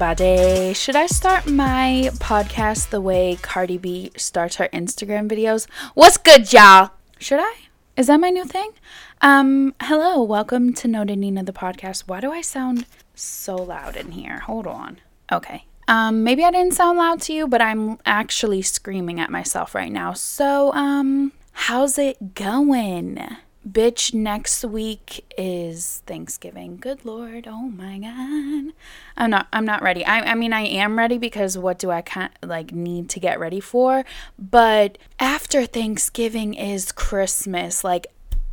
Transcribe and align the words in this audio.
Everybody. 0.00 0.72
Should 0.72 0.96
I 0.96 1.04
start 1.04 1.46
my 1.46 2.08
podcast 2.14 2.88
the 2.88 3.02
way 3.02 3.36
Cardi 3.42 3.76
B 3.76 4.12
starts 4.16 4.56
her 4.56 4.66
Instagram 4.72 5.30
videos? 5.30 5.68
What's 5.92 6.16
good, 6.16 6.50
y'all? 6.54 6.92
Should 7.18 7.38
I? 7.38 7.54
Is 7.98 8.06
that 8.06 8.18
my 8.18 8.30
new 8.30 8.46
thing? 8.46 8.70
Um, 9.20 9.74
hello, 9.82 10.22
welcome 10.22 10.72
to 10.72 10.88
Noted 10.88 11.18
Nina 11.18 11.44
the 11.44 11.52
podcast. 11.52 12.04
Why 12.06 12.20
do 12.20 12.32
I 12.32 12.40
sound 12.40 12.86
so 13.14 13.56
loud 13.56 13.94
in 13.94 14.12
here? 14.12 14.38
Hold 14.38 14.66
on. 14.66 15.02
Okay. 15.30 15.66
Um, 15.86 16.24
maybe 16.24 16.44
I 16.44 16.50
didn't 16.50 16.72
sound 16.72 16.96
loud 16.96 17.20
to 17.22 17.34
you, 17.34 17.46
but 17.46 17.60
I'm 17.60 17.98
actually 18.06 18.62
screaming 18.62 19.20
at 19.20 19.28
myself 19.28 19.74
right 19.74 19.92
now. 19.92 20.14
So, 20.14 20.72
um, 20.72 21.32
how's 21.52 21.98
it 21.98 22.34
going? 22.34 23.18
Bitch, 23.68 24.14
next 24.14 24.64
week 24.64 25.32
is 25.36 26.02
Thanksgiving. 26.06 26.78
Good 26.78 27.04
lord, 27.04 27.46
oh 27.46 27.68
my 27.68 27.98
god. 27.98 28.72
I'm 29.18 29.30
not 29.30 29.48
I'm 29.52 29.66
not 29.66 29.82
ready. 29.82 30.04
I 30.04 30.32
I 30.32 30.34
mean 30.34 30.54
I 30.54 30.62
am 30.62 30.96
ready 30.96 31.18
because 31.18 31.58
what 31.58 31.78
do 31.78 31.90
I 31.90 32.00
kind 32.00 32.30
like 32.42 32.72
need 32.72 33.10
to 33.10 33.20
get 33.20 33.38
ready 33.38 33.60
for? 33.60 34.04
But 34.38 34.96
after 35.18 35.66
Thanksgiving 35.66 36.54
is 36.54 36.90
Christmas. 36.90 37.84
Like 37.84 38.06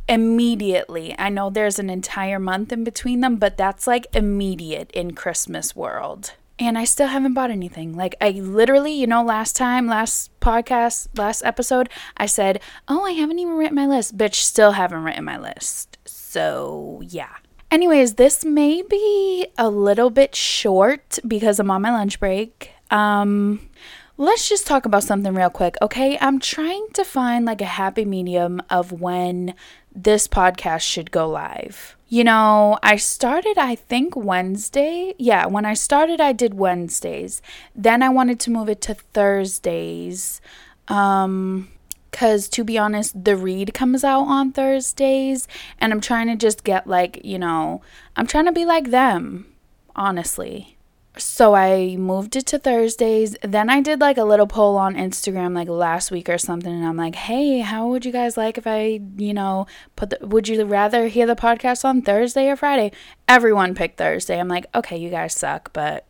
immediately. 0.08 1.14
I 1.18 1.28
know 1.28 1.50
there's 1.50 1.78
an 1.78 1.90
entire 1.90 2.38
month 2.38 2.72
in 2.72 2.82
between 2.82 3.20
them, 3.20 3.36
but 3.36 3.56
that's 3.56 3.86
like 3.86 4.06
immediate 4.14 4.90
in 4.92 5.12
Christmas 5.12 5.76
world 5.76 6.32
and 6.58 6.76
I 6.76 6.84
still 6.84 7.08
haven't 7.08 7.34
bought 7.34 7.50
anything. 7.50 7.94
Like 7.94 8.14
I 8.20 8.30
literally, 8.30 8.92
you 8.92 9.06
know, 9.06 9.22
last 9.22 9.56
time, 9.56 9.86
last 9.86 10.38
podcast, 10.40 11.08
last 11.16 11.44
episode, 11.44 11.88
I 12.16 12.26
said, 12.26 12.60
"Oh, 12.86 13.04
I 13.04 13.12
haven't 13.12 13.38
even 13.38 13.54
written 13.54 13.76
my 13.76 13.86
list." 13.86 14.16
Bitch, 14.16 14.36
still 14.36 14.72
haven't 14.72 15.04
written 15.04 15.24
my 15.24 15.38
list. 15.38 15.98
So, 16.04 17.02
yeah. 17.04 17.36
Anyways, 17.70 18.14
this 18.14 18.44
may 18.44 18.82
be 18.82 19.46
a 19.58 19.68
little 19.68 20.10
bit 20.10 20.34
short 20.34 21.18
because 21.26 21.60
I'm 21.60 21.70
on 21.70 21.82
my 21.82 21.92
lunch 21.92 22.18
break. 22.18 22.72
Um 22.90 23.68
let's 24.16 24.48
just 24.48 24.66
talk 24.66 24.84
about 24.84 25.04
something 25.04 25.32
real 25.32 25.50
quick, 25.50 25.76
okay? 25.80 26.18
I'm 26.20 26.40
trying 26.40 26.88
to 26.94 27.04
find 27.04 27.44
like 27.44 27.60
a 27.60 27.66
happy 27.66 28.04
medium 28.04 28.60
of 28.68 28.90
when 28.92 29.54
this 29.94 30.26
podcast 30.26 30.80
should 30.80 31.10
go 31.10 31.28
live. 31.28 31.96
You 32.08 32.24
know, 32.24 32.78
I 32.82 32.96
started, 32.96 33.58
I 33.58 33.74
think, 33.74 34.16
Wednesday. 34.16 35.14
Yeah, 35.18 35.46
when 35.46 35.66
I 35.66 35.74
started, 35.74 36.20
I 36.20 36.32
did 36.32 36.54
Wednesdays. 36.54 37.42
Then 37.74 38.02
I 38.02 38.08
wanted 38.08 38.40
to 38.40 38.50
move 38.50 38.68
it 38.68 38.80
to 38.82 38.94
Thursdays. 38.94 40.40
Um, 40.88 41.68
because 42.10 42.48
to 42.48 42.64
be 42.64 42.78
honest, 42.78 43.22
the 43.22 43.36
read 43.36 43.74
comes 43.74 44.02
out 44.02 44.24
on 44.24 44.50
Thursdays, 44.50 45.46
and 45.78 45.92
I'm 45.92 46.00
trying 46.00 46.26
to 46.28 46.36
just 46.36 46.64
get 46.64 46.86
like, 46.86 47.20
you 47.22 47.38
know, 47.38 47.82
I'm 48.16 48.26
trying 48.26 48.46
to 48.46 48.52
be 48.52 48.64
like 48.64 48.90
them, 48.90 49.46
honestly 49.94 50.77
so 51.18 51.54
I 51.54 51.96
moved 51.96 52.36
it 52.36 52.46
to 52.46 52.58
Thursdays. 52.58 53.36
Then 53.42 53.68
I 53.68 53.80
did 53.80 54.00
like 54.00 54.18
a 54.18 54.24
little 54.24 54.46
poll 54.46 54.76
on 54.76 54.94
Instagram 54.94 55.54
like 55.54 55.68
last 55.68 56.10
week 56.10 56.28
or 56.28 56.38
something 56.38 56.72
and 56.72 56.86
I'm 56.86 56.96
like, 56.96 57.14
"Hey, 57.14 57.60
how 57.60 57.88
would 57.88 58.04
you 58.04 58.12
guys 58.12 58.36
like 58.36 58.58
if 58.58 58.66
I, 58.66 59.00
you 59.16 59.34
know, 59.34 59.66
put 59.96 60.10
the 60.10 60.26
would 60.26 60.48
you 60.48 60.64
rather 60.64 61.08
hear 61.08 61.26
the 61.26 61.36
podcast 61.36 61.84
on 61.84 62.02
Thursday 62.02 62.48
or 62.48 62.56
Friday?" 62.56 62.92
Everyone 63.26 63.74
picked 63.74 63.98
Thursday. 63.98 64.38
I'm 64.38 64.48
like, 64.48 64.66
"Okay, 64.74 64.96
you 64.96 65.10
guys 65.10 65.34
suck, 65.34 65.72
but 65.72 66.06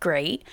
great." 0.00 0.44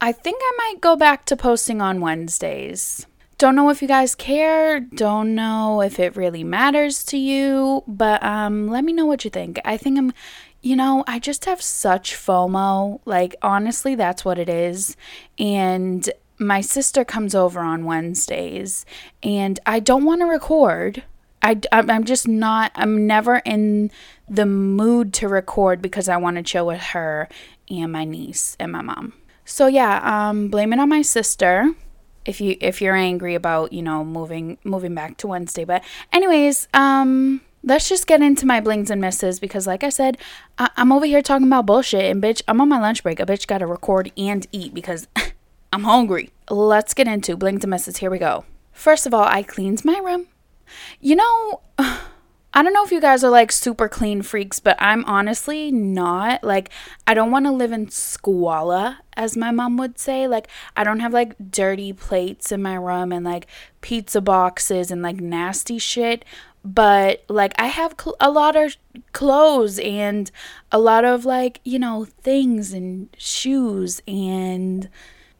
I 0.00 0.12
think 0.12 0.40
I 0.40 0.52
might 0.58 0.80
go 0.80 0.94
back 0.96 1.24
to 1.26 1.36
posting 1.36 1.80
on 1.80 2.00
Wednesdays. 2.00 3.06
Don't 3.36 3.54
know 3.54 3.70
if 3.70 3.82
you 3.82 3.86
guys 3.86 4.16
care, 4.16 4.80
don't 4.80 5.36
know 5.36 5.80
if 5.80 6.00
it 6.00 6.16
really 6.16 6.42
matters 6.42 7.04
to 7.04 7.16
you, 7.16 7.84
but 7.86 8.22
um 8.24 8.68
let 8.68 8.84
me 8.84 8.92
know 8.92 9.06
what 9.06 9.24
you 9.24 9.30
think. 9.30 9.60
I 9.64 9.76
think 9.76 9.98
I'm 9.98 10.12
you 10.68 10.76
know, 10.76 11.02
I 11.06 11.18
just 11.18 11.46
have 11.46 11.62
such 11.62 12.14
FOMO. 12.14 13.00
Like, 13.06 13.34
honestly, 13.40 13.94
that's 13.94 14.22
what 14.22 14.38
it 14.38 14.50
is. 14.50 14.98
And 15.38 16.08
my 16.36 16.60
sister 16.60 17.06
comes 17.06 17.34
over 17.34 17.60
on 17.60 17.86
Wednesdays, 17.86 18.84
and 19.22 19.58
I 19.64 19.80
don't 19.80 20.04
want 20.04 20.20
to 20.20 20.26
record. 20.26 21.04
I, 21.40 21.58
I'm 21.72 22.04
just 22.04 22.28
not, 22.28 22.70
I'm 22.74 23.06
never 23.06 23.36
in 23.46 23.90
the 24.28 24.44
mood 24.44 25.14
to 25.14 25.28
record 25.28 25.80
because 25.80 26.06
I 26.06 26.18
want 26.18 26.36
to 26.36 26.42
chill 26.42 26.66
with 26.66 26.82
her 26.82 27.30
and 27.70 27.90
my 27.90 28.04
niece 28.04 28.54
and 28.60 28.70
my 28.70 28.82
mom. 28.82 29.14
So 29.46 29.68
yeah, 29.68 30.00
um, 30.02 30.48
blame 30.48 30.74
it 30.74 30.80
on 30.80 30.90
my 30.90 31.00
sister 31.00 31.72
if 32.26 32.42
you 32.42 32.58
if 32.60 32.82
you're 32.82 32.94
angry 32.94 33.34
about 33.34 33.72
you 33.72 33.80
know 33.80 34.04
moving 34.04 34.58
moving 34.64 34.94
back 34.94 35.16
to 35.18 35.26
Wednesday. 35.28 35.64
But 35.64 35.82
anyways, 36.12 36.68
um, 36.74 37.40
let's 37.68 37.88
just 37.88 38.06
get 38.06 38.22
into 38.22 38.46
my 38.46 38.60
blings 38.60 38.90
and 38.90 39.00
misses 39.00 39.38
because, 39.38 39.66
like 39.66 39.84
I 39.84 39.90
said, 39.90 40.16
I- 40.56 40.70
am 40.76 40.90
over 40.90 41.04
here 41.04 41.22
talking 41.22 41.46
about 41.46 41.66
bullshit 41.66 42.04
and 42.04 42.22
bitch, 42.22 42.42
I'm 42.48 42.60
on 42.60 42.68
my 42.68 42.80
lunch 42.80 43.02
break. 43.02 43.20
A 43.20 43.26
bitch 43.26 43.46
got 43.46 43.58
to 43.58 43.66
record 43.66 44.10
and 44.16 44.46
eat 44.52 44.72
because 44.74 45.06
I'm 45.72 45.84
hungry. 45.84 46.30
Let's 46.48 46.94
get 46.94 47.06
into 47.06 47.36
blings 47.36 47.62
and 47.64 47.70
misses. 47.70 47.98
Here 47.98 48.10
we 48.10 48.18
go. 48.18 48.44
First 48.72 49.06
of 49.06 49.12
all, 49.12 49.24
I 49.24 49.42
cleaned 49.42 49.84
my 49.84 49.98
room. 49.98 50.28
You 51.00 51.16
know, 51.16 51.60
I 52.54 52.62
don't 52.62 52.72
know 52.72 52.84
if 52.84 52.90
you 52.90 53.00
guys 53.00 53.22
are 53.22 53.30
like 53.30 53.52
super 53.52 53.88
clean 53.88 54.22
freaks, 54.22 54.58
but 54.58 54.76
I'm 54.80 55.04
honestly 55.04 55.70
not. 55.70 56.42
Like, 56.42 56.70
I 57.06 57.12
don't 57.12 57.30
want 57.30 57.44
to 57.44 57.52
live 57.52 57.72
in 57.72 57.90
squalor, 57.90 58.96
as 59.12 59.36
my 59.36 59.50
mom 59.50 59.76
would 59.76 59.98
say. 59.98 60.26
Like, 60.26 60.48
I 60.74 60.82
don't 60.82 61.00
have 61.00 61.12
like 61.12 61.34
dirty 61.50 61.92
plates 61.92 62.50
in 62.50 62.62
my 62.62 62.76
room 62.76 63.12
and 63.12 63.24
like 63.24 63.46
pizza 63.82 64.22
boxes 64.22 64.90
and 64.90 65.02
like 65.02 65.20
nasty 65.20 65.78
shit 65.78 66.24
but 66.74 67.24
like 67.28 67.54
I 67.58 67.66
have 67.66 67.94
cl- 67.98 68.16
a 68.20 68.30
lot 68.30 68.56
of 68.56 68.76
clothes 69.12 69.78
and 69.78 70.30
a 70.70 70.78
lot 70.78 71.04
of 71.04 71.24
like, 71.24 71.60
you 71.64 71.78
know, 71.78 72.04
things 72.04 72.72
and 72.72 73.08
shoes 73.16 74.02
and 74.06 74.88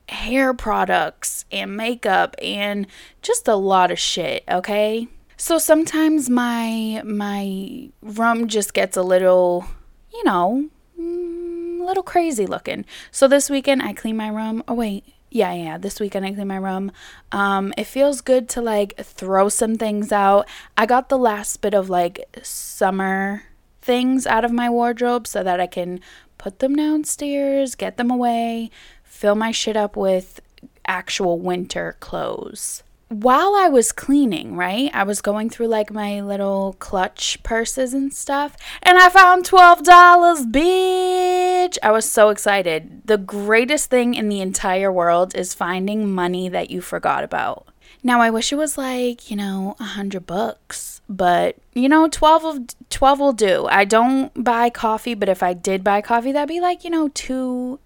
hair 0.09 0.55
products 0.55 1.45
and 1.53 1.77
makeup 1.77 2.35
and 2.43 2.87
just 3.21 3.47
a 3.47 3.57
lot 3.57 3.91
of 3.91 3.99
shit, 3.99 4.43
okay? 4.51 5.07
So 5.37 5.59
sometimes 5.59 6.31
my 6.31 7.03
my 7.05 7.91
room 8.03 8.49
just 8.49 8.73
gets 8.75 8.97
a 8.97 9.03
little, 9.03 9.67
you 10.13 10.25
know, 10.25 10.69
mm, 10.99 11.81
a 11.81 11.85
little 11.85 12.03
crazy 12.03 12.47
looking. 12.47 12.85
So 13.11 13.29
this 13.29 13.51
weekend 13.51 13.83
I 13.83 13.93
clean 13.93 14.17
my 14.17 14.29
room. 14.29 14.63
Oh 14.67 14.75
wait, 14.75 15.05
yeah, 15.31 15.53
yeah. 15.53 15.79
This 15.79 16.01
weekend 16.01 16.25
I 16.25 16.33
clean 16.33 16.49
my 16.49 16.57
room. 16.57 16.91
Um, 17.33 17.73
it 17.77 17.85
feels 17.85 18.21
good 18.21 18.49
to 18.51 18.63
like 18.63 18.97
throw 18.99 19.49
some 19.49 19.77
things 19.77 20.13
out. 20.13 20.49
I 20.77 20.87
got 20.87 21.09
the 21.09 21.19
last 21.19 21.61
bit 21.61 21.75
of 21.75 21.91
like 21.91 22.25
summer 22.43 23.43
things 23.83 24.27
out 24.27 24.45
of 24.45 24.53
my 24.53 24.71
wardrobe 24.71 25.27
so 25.27 25.43
that 25.43 25.61
I 25.61 25.67
can 25.67 26.01
put 26.39 26.61
them 26.61 26.77
downstairs, 26.77 27.75
get 27.75 27.97
them 27.97 28.11
away, 28.11 28.71
fill 29.03 29.35
my 29.35 29.51
shit 29.51 29.77
up 29.77 29.97
with 29.97 30.41
actual 30.87 31.39
winter 31.39 31.97
clothes 32.01 32.83
while 33.09 33.55
I 33.57 33.69
was 33.69 33.91
cleaning, 33.91 34.55
right, 34.55 34.91
I 34.93 35.03
was 35.03 35.23
going 35.23 35.49
through 35.49 35.69
like 35.69 35.91
my 35.91 36.21
little 36.21 36.77
clutch 36.79 37.43
purses 37.43 37.95
and 37.95 38.13
stuff, 38.13 38.57
and 38.83 38.99
I 38.99 39.09
found 39.09 39.45
$12, 39.45 40.53
bitch. 40.53 41.79
I 41.83 41.91
was 41.91 42.11
so 42.11 42.29
excited. 42.29 43.03
The 43.07 43.17
greatest 43.17 43.89
thing 43.89 44.15
in 44.15 44.29
the 44.29 44.41
entire 44.41 44.93
world 44.93 45.35
is 45.35 45.55
finding 45.55 46.11
money 46.11 46.49
that 46.51 46.71
you 46.71 46.81
forgot 46.81 47.25
about. 47.25 47.67
Now, 48.03 48.21
I 48.21 48.31
wish 48.31 48.53
it 48.53 48.57
was 48.57 48.79
like, 48.79 49.31
you 49.31 49.37
know, 49.37 49.75
a 49.81 49.85
hundred 49.85 50.27
bucks, 50.27 51.01
but 51.09 51.57
you 51.75 51.89
know, 51.89 52.09
12 52.09 52.45
of 52.45 52.61
12 52.91 53.21
will 53.21 53.33
do. 53.33 53.67
I 53.67 53.85
don't 53.85 54.45
buy 54.45 54.71
coffee, 54.71 55.15
but 55.15 55.29
if 55.29 55.43
I 55.43 55.55
did 55.55 55.83
buy 55.83 56.03
coffee, 56.03 56.33
that'd 56.33 56.49
be 56.49 56.61
like, 56.61 56.85
you 56.85 56.91
know, 56.91 57.09
two, 57.09 57.81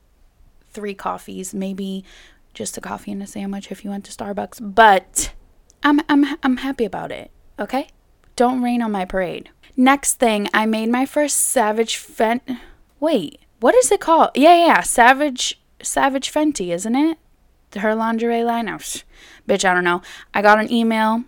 three 0.72 0.94
coffees, 0.94 1.54
maybe 1.54 2.04
just 2.54 2.76
a 2.76 2.80
coffee 2.80 3.12
and 3.12 3.22
a 3.22 3.26
sandwich 3.26 3.70
if 3.70 3.84
you 3.84 3.90
went 3.90 4.04
to 4.04 4.12
Starbucks, 4.12 4.74
but 4.74 5.32
I'm 5.82 6.00
I'm 6.08 6.36
I'm 6.42 6.58
happy 6.58 6.84
about 6.84 7.12
it. 7.12 7.30
Okay? 7.58 7.88
Don't 8.36 8.62
rain 8.62 8.82
on 8.82 8.92
my 8.92 9.04
parade. 9.04 9.50
Next 9.76 10.14
thing, 10.14 10.48
I 10.52 10.66
made 10.66 10.88
my 10.88 11.06
first 11.06 11.36
Savage 11.36 11.96
Fent 11.96 12.42
Wait, 13.00 13.40
what 13.60 13.74
is 13.74 13.90
it 13.90 14.00
called? 14.00 14.30
Yeah, 14.34 14.54
yeah, 14.54 14.80
Savage 14.82 15.60
Savage 15.82 16.32
Fenty, 16.32 16.72
isn't 16.72 16.94
it? 16.94 17.18
Her 17.74 17.94
lingerie 17.94 18.44
line. 18.44 18.68
Oh, 18.68 18.76
bitch, 18.76 19.64
I 19.64 19.74
don't 19.74 19.84
know. 19.84 20.02
I 20.34 20.42
got 20.42 20.60
an 20.60 20.70
email 20.70 21.24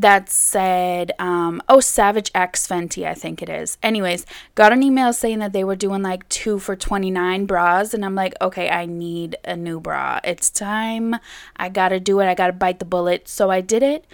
that 0.00 0.30
said, 0.30 1.12
um, 1.18 1.60
oh, 1.68 1.80
Savage 1.80 2.30
X 2.34 2.66
Fenty, 2.68 3.06
I 3.06 3.14
think 3.14 3.42
it 3.42 3.48
is. 3.48 3.78
Anyways, 3.82 4.26
got 4.54 4.72
an 4.72 4.82
email 4.82 5.12
saying 5.12 5.40
that 5.40 5.52
they 5.52 5.64
were 5.64 5.76
doing 5.76 6.02
like 6.02 6.28
two 6.28 6.58
for 6.58 6.76
29 6.76 7.46
bras. 7.46 7.92
And 7.94 8.04
I'm 8.04 8.14
like, 8.14 8.34
okay, 8.40 8.68
I 8.68 8.86
need 8.86 9.36
a 9.44 9.56
new 9.56 9.80
bra. 9.80 10.20
It's 10.22 10.50
time. 10.50 11.16
I 11.56 11.68
gotta 11.68 11.98
do 11.98 12.20
it. 12.20 12.26
I 12.26 12.34
gotta 12.34 12.52
bite 12.52 12.78
the 12.78 12.84
bullet. 12.84 13.28
So 13.28 13.50
I 13.50 13.60
did 13.60 13.82
it. 13.82 14.06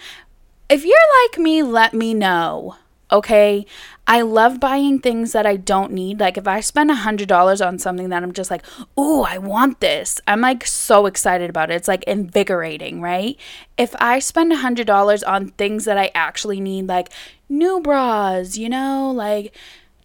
If 0.69 0.83
you're 0.83 0.97
like 1.23 1.37
me, 1.37 1.61
let 1.61 1.93
me 1.93 2.15
know. 2.15 2.77
Okay. 3.15 3.65
I 4.07 4.21
love 4.21 4.59
buying 4.59 4.99
things 4.99 5.31
that 5.31 5.45
I 5.45 5.55
don't 5.55 5.93
need. 5.93 6.19
Like 6.19 6.37
if 6.37 6.47
I 6.47 6.59
spend 6.59 6.91
a 6.91 6.95
hundred 6.95 7.29
dollars 7.29 7.61
on 7.61 7.79
something 7.79 8.09
that 8.09 8.23
I'm 8.23 8.33
just 8.33 8.51
like, 8.51 8.63
ooh, 8.99 9.21
I 9.21 9.37
want 9.37 9.79
this. 9.79 10.19
I'm 10.27 10.41
like 10.41 10.65
so 10.65 11.05
excited 11.05 11.49
about 11.49 11.71
it. 11.71 11.75
It's 11.75 11.87
like 11.87 12.03
invigorating, 12.03 13.01
right? 13.01 13.37
If 13.77 13.95
I 13.99 14.19
spend 14.19 14.51
a 14.51 14.57
hundred 14.57 14.85
dollars 14.85 15.23
on 15.23 15.49
things 15.51 15.85
that 15.85 15.97
I 15.97 16.11
actually 16.13 16.59
need, 16.59 16.87
like 16.87 17.09
new 17.47 17.79
bras, 17.79 18.57
you 18.57 18.67
know, 18.67 19.11
like 19.11 19.55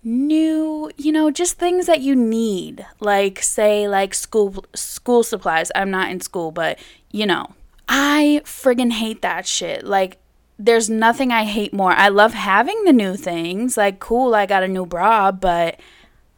new, 0.05 0.91
you 0.97 1.11
know, 1.11 1.33
just 1.33 1.59
things 1.59 1.87
that 1.87 2.01
you 2.01 2.15
need. 2.15 2.87
Like 3.01 3.43
say 3.43 3.89
like 3.89 4.15
school 4.15 4.65
school 4.75 5.25
supplies. 5.25 5.73
I'm 5.75 5.91
not 5.91 6.11
in 6.11 6.21
school, 6.21 6.53
but 6.53 6.79
you 7.11 7.27
know. 7.27 7.55
I 7.93 8.43
friggin' 8.45 8.93
hate 8.93 9.21
that 9.23 9.49
shit. 9.49 9.85
Like 9.85 10.20
there's 10.61 10.91
nothing 10.91 11.33
I 11.33 11.45
hate 11.45 11.73
more. 11.73 11.93
I 11.93 12.09
love 12.09 12.35
having 12.35 12.85
the 12.85 12.93
new 12.93 13.17
things. 13.17 13.77
Like 13.77 13.99
cool, 13.99 14.35
I 14.35 14.45
got 14.45 14.63
a 14.63 14.69
new 14.69 14.85
bra, 14.85 15.33
but 15.33 15.81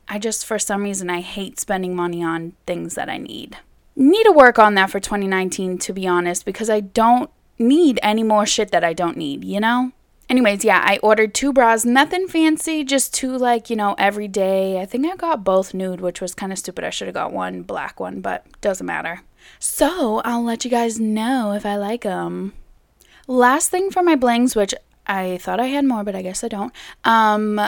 I 0.09 0.19
just 0.19 0.47
for 0.47 0.59
some 0.59 0.85
reason 0.85 1.11
I 1.11 1.21
hate 1.21 1.59
spending 1.59 1.97
money 1.97 2.23
on 2.23 2.53
things 2.67 2.95
that 2.95 3.09
I 3.09 3.19
need. 3.19 3.59
Need 3.97 4.25
to 4.25 4.33
work 4.33 4.59
on 4.59 4.75
that 4.75 4.91
for 4.91 5.01
2019 5.01 5.77
to 5.79 5.93
be 5.93 6.07
honest 6.07 6.45
because 6.45 6.71
I 6.71 6.81
don't 6.81 7.31
need 7.59 7.99
any 8.03 8.23
more 8.23 8.47
shit 8.47 8.71
that 8.71 8.85
I 8.85 8.93
don't 8.93 9.17
need, 9.17 9.45
you 9.45 9.61
know? 9.61 9.93
Anyways, 10.29 10.65
yeah, 10.65 10.81
I 10.83 10.99
ordered 11.03 11.35
two 11.35 11.53
bras, 11.53 11.85
nothing 11.85 12.29
fancy, 12.29 12.85
just 12.85 13.13
two 13.13 13.37
like, 13.37 13.69
you 13.69 13.77
know, 13.77 13.95
everyday. 13.99 14.81
I 14.81 14.87
think 14.87 15.05
I 15.07 15.17
got 15.17 15.45
both 15.45 15.75
nude, 15.75 16.01
which 16.01 16.21
was 16.21 16.35
kind 16.35 16.53
of 16.53 16.59
stupid. 16.59 16.85
I 16.85 16.91
should 16.91 17.09
have 17.09 17.15
got 17.15 17.33
one 17.33 17.63
black 17.63 18.01
one, 18.01 18.21
but 18.21 18.47
doesn't 18.61 18.87
matter. 18.87 19.23
So, 19.59 20.23
I'll 20.25 20.43
let 20.43 20.65
you 20.65 20.71
guys 20.71 21.01
know 21.01 21.53
if 21.53 21.67
I 21.67 21.77
like 21.77 22.03
them. 22.03 22.55
Last 23.27 23.71
thing 23.71 23.91
for 23.91 24.03
my 24.03 24.17
blings, 24.17 24.57
which 24.57 24.75
I 25.07 25.39
thought 25.39 25.61
I 25.61 25.67
had 25.67 25.85
more, 25.85 26.05
but 26.05 26.15
I 26.15 26.23
guess 26.23 26.45
I 26.45 26.49
don't. 26.49 26.73
Um 27.05 27.61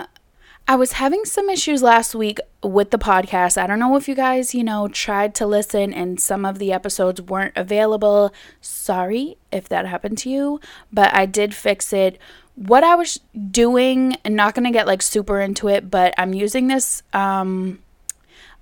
I 0.66 0.76
was 0.76 0.92
having 0.92 1.26
some 1.26 1.50
issues 1.50 1.82
last 1.82 2.14
week 2.14 2.38
with 2.62 2.90
the 2.90 2.98
podcast. 2.98 3.58
I 3.58 3.66
don't 3.66 3.78
know 3.78 3.96
if 3.96 4.08
you 4.08 4.14
guys, 4.14 4.54
you 4.54 4.64
know, 4.64 4.88
tried 4.88 5.34
to 5.34 5.46
listen 5.46 5.92
and 5.92 6.18
some 6.18 6.46
of 6.46 6.58
the 6.58 6.72
episodes 6.72 7.20
weren't 7.20 7.52
available. 7.54 8.32
Sorry 8.62 9.36
if 9.52 9.68
that 9.68 9.84
happened 9.84 10.16
to 10.18 10.30
you, 10.30 10.60
but 10.90 11.14
I 11.14 11.26
did 11.26 11.54
fix 11.54 11.92
it. 11.92 12.18
What 12.54 12.82
I 12.82 12.94
was 12.94 13.20
doing, 13.50 14.16
and 14.24 14.36
not 14.36 14.54
going 14.54 14.64
to 14.64 14.70
get 14.70 14.86
like 14.86 15.02
super 15.02 15.38
into 15.40 15.68
it, 15.68 15.90
but 15.90 16.14
I'm 16.16 16.32
using 16.32 16.68
this 16.68 17.02
um 17.12 17.80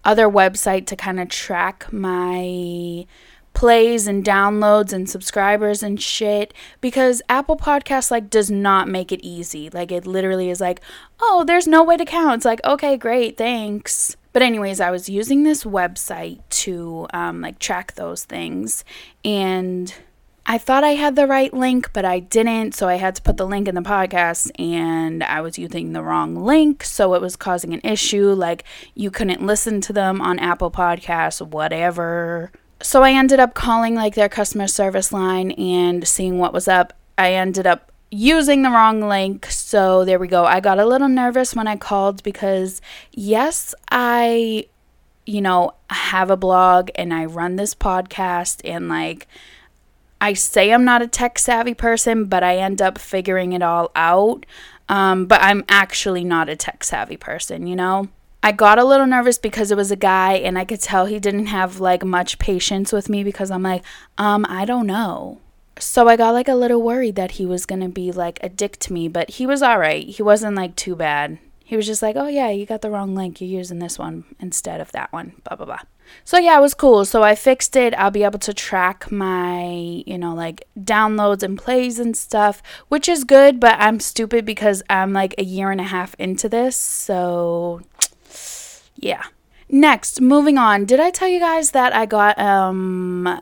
other 0.04 0.26
website 0.28 0.86
to 0.86 0.96
kind 0.96 1.20
of 1.20 1.28
track 1.28 1.92
my 1.92 3.06
plays 3.54 4.06
and 4.06 4.24
downloads 4.24 4.92
and 4.92 5.08
subscribers 5.08 5.82
and 5.82 6.00
shit 6.00 6.54
because 6.80 7.22
Apple 7.28 7.56
Podcasts 7.56 8.10
like 8.10 8.30
does 8.30 8.50
not 8.50 8.88
make 8.88 9.12
it 9.12 9.20
easy. 9.22 9.70
Like 9.70 9.92
it 9.92 10.06
literally 10.06 10.50
is 10.50 10.60
like, 10.60 10.80
"Oh, 11.20 11.44
there's 11.46 11.66
no 11.66 11.84
way 11.84 11.96
to 11.96 12.04
count." 12.04 12.36
It's 12.36 12.44
like, 12.44 12.64
"Okay, 12.64 12.96
great, 12.96 13.36
thanks." 13.36 14.16
But 14.32 14.42
anyways, 14.42 14.80
I 14.80 14.90
was 14.90 15.08
using 15.08 15.42
this 15.42 15.64
website 15.64 16.40
to 16.50 17.06
um, 17.12 17.40
like 17.42 17.58
track 17.58 17.94
those 17.94 18.24
things 18.24 18.84
and 19.24 19.94
I 20.44 20.58
thought 20.58 20.82
I 20.82 20.94
had 20.94 21.14
the 21.14 21.28
right 21.28 21.54
link, 21.54 21.92
but 21.92 22.04
I 22.04 22.18
didn't. 22.18 22.74
So 22.74 22.88
I 22.88 22.96
had 22.96 23.14
to 23.14 23.22
put 23.22 23.36
the 23.36 23.46
link 23.46 23.68
in 23.68 23.76
the 23.76 23.80
podcast 23.80 24.50
and 24.58 25.22
I 25.22 25.40
was 25.40 25.56
using 25.56 25.92
the 25.92 26.02
wrong 26.02 26.34
link. 26.34 26.82
So 26.82 27.14
it 27.14 27.20
was 27.20 27.36
causing 27.36 27.72
an 27.72 27.80
issue. 27.84 28.30
Like 28.30 28.64
you 28.94 29.10
couldn't 29.10 29.46
listen 29.46 29.80
to 29.82 29.92
them 29.92 30.20
on 30.20 30.38
Apple 30.40 30.70
Podcasts, 30.70 31.46
whatever 31.46 32.50
so 32.82 33.02
I 33.02 33.12
ended 33.12 33.40
up 33.40 33.54
calling 33.54 33.94
like 33.94 34.14
their 34.14 34.28
customer 34.28 34.66
service 34.66 35.12
line 35.12 35.52
and 35.52 36.06
seeing 36.06 36.38
what 36.38 36.52
was 36.52 36.68
up. 36.68 36.92
I 37.16 37.34
ended 37.34 37.66
up 37.66 37.92
using 38.10 38.62
the 38.62 38.70
wrong 38.70 39.00
link. 39.00 39.46
So 39.46 40.04
there 40.04 40.18
we 40.18 40.28
go. 40.28 40.44
I 40.44 40.60
got 40.60 40.78
a 40.78 40.86
little 40.86 41.08
nervous 41.08 41.54
when 41.54 41.66
I 41.66 41.76
called 41.76 42.22
because 42.22 42.80
yes, 43.12 43.74
I 43.90 44.66
you 45.24 45.40
know, 45.40 45.72
have 45.90 46.30
a 46.30 46.36
blog 46.36 46.90
and 46.94 47.14
I 47.14 47.24
run 47.26 47.56
this 47.56 47.74
podcast 47.74 48.60
and 48.64 48.88
like 48.88 49.26
I 50.20 50.34
say 50.34 50.72
I'm 50.72 50.84
not 50.84 51.02
a 51.02 51.08
tech 51.08 51.38
savvy 51.38 51.74
person, 51.74 52.26
but 52.26 52.42
I 52.42 52.58
end 52.58 52.80
up 52.80 52.98
figuring 52.98 53.52
it 53.52 53.62
all 53.62 53.90
out. 53.96 54.46
Um, 54.88 55.26
but 55.26 55.42
I'm 55.42 55.64
actually 55.68 56.24
not 56.24 56.48
a 56.48 56.56
tech 56.56 56.84
savvy 56.84 57.16
person, 57.16 57.66
you 57.66 57.76
know? 57.76 58.08
I 58.42 58.52
got 58.52 58.78
a 58.78 58.84
little 58.84 59.06
nervous 59.06 59.38
because 59.38 59.70
it 59.70 59.76
was 59.76 59.92
a 59.92 59.96
guy 59.96 60.32
and 60.34 60.58
I 60.58 60.64
could 60.64 60.80
tell 60.80 61.06
he 61.06 61.20
didn't 61.20 61.46
have 61.46 61.78
like 61.78 62.04
much 62.04 62.38
patience 62.38 62.92
with 62.92 63.08
me 63.08 63.22
because 63.22 63.50
I'm 63.50 63.62
like, 63.62 63.84
um, 64.18 64.44
I 64.48 64.64
don't 64.64 64.86
know. 64.86 65.40
So 65.78 66.08
I 66.08 66.16
got 66.16 66.32
like 66.32 66.48
a 66.48 66.54
little 66.54 66.82
worried 66.82 67.14
that 67.14 67.32
he 67.32 67.46
was 67.46 67.66
going 67.66 67.80
to 67.80 67.88
be 67.88 68.10
like 68.10 68.38
a 68.42 68.48
dick 68.48 68.78
to 68.80 68.92
me, 68.92 69.08
but 69.08 69.30
he 69.30 69.46
was 69.46 69.62
all 69.62 69.78
right. 69.78 70.06
He 70.06 70.22
wasn't 70.22 70.56
like 70.56 70.76
too 70.76 70.96
bad. 70.96 71.38
He 71.64 71.76
was 71.76 71.86
just 71.86 72.02
like, 72.02 72.16
"Oh 72.16 72.26
yeah, 72.26 72.50
you 72.50 72.66
got 72.66 72.82
the 72.82 72.90
wrong 72.90 73.14
link. 73.14 73.40
You're 73.40 73.48
using 73.48 73.78
this 73.78 73.98
one 73.98 74.24
instead 74.38 74.78
of 74.80 74.92
that 74.92 75.10
one." 75.10 75.32
blah 75.44 75.56
blah 75.56 75.64
blah. 75.64 75.78
So 76.24 76.36
yeah, 76.36 76.58
it 76.58 76.60
was 76.60 76.74
cool. 76.74 77.06
So 77.06 77.22
I 77.22 77.34
fixed 77.34 77.76
it. 77.76 77.94
I'll 77.94 78.10
be 78.10 78.24
able 78.24 78.40
to 78.40 78.52
track 78.52 79.10
my, 79.10 80.02
you 80.06 80.18
know, 80.18 80.34
like 80.34 80.66
downloads 80.78 81.42
and 81.42 81.56
plays 81.56 81.98
and 81.98 82.14
stuff, 82.14 82.62
which 82.88 83.08
is 83.08 83.24
good, 83.24 83.58
but 83.58 83.76
I'm 83.78 84.00
stupid 84.00 84.44
because 84.44 84.82
I'm 84.90 85.14
like 85.14 85.34
a 85.38 85.44
year 85.44 85.70
and 85.70 85.80
a 85.80 85.84
half 85.84 86.14
into 86.18 86.48
this. 86.48 86.76
So 86.76 87.80
yeah. 89.02 89.24
Next, 89.68 90.20
moving 90.20 90.56
on. 90.56 90.84
Did 90.84 91.00
I 91.00 91.10
tell 91.10 91.28
you 91.28 91.40
guys 91.40 91.72
that 91.72 91.94
I 91.94 92.06
got 92.06 92.38
um 92.38 93.40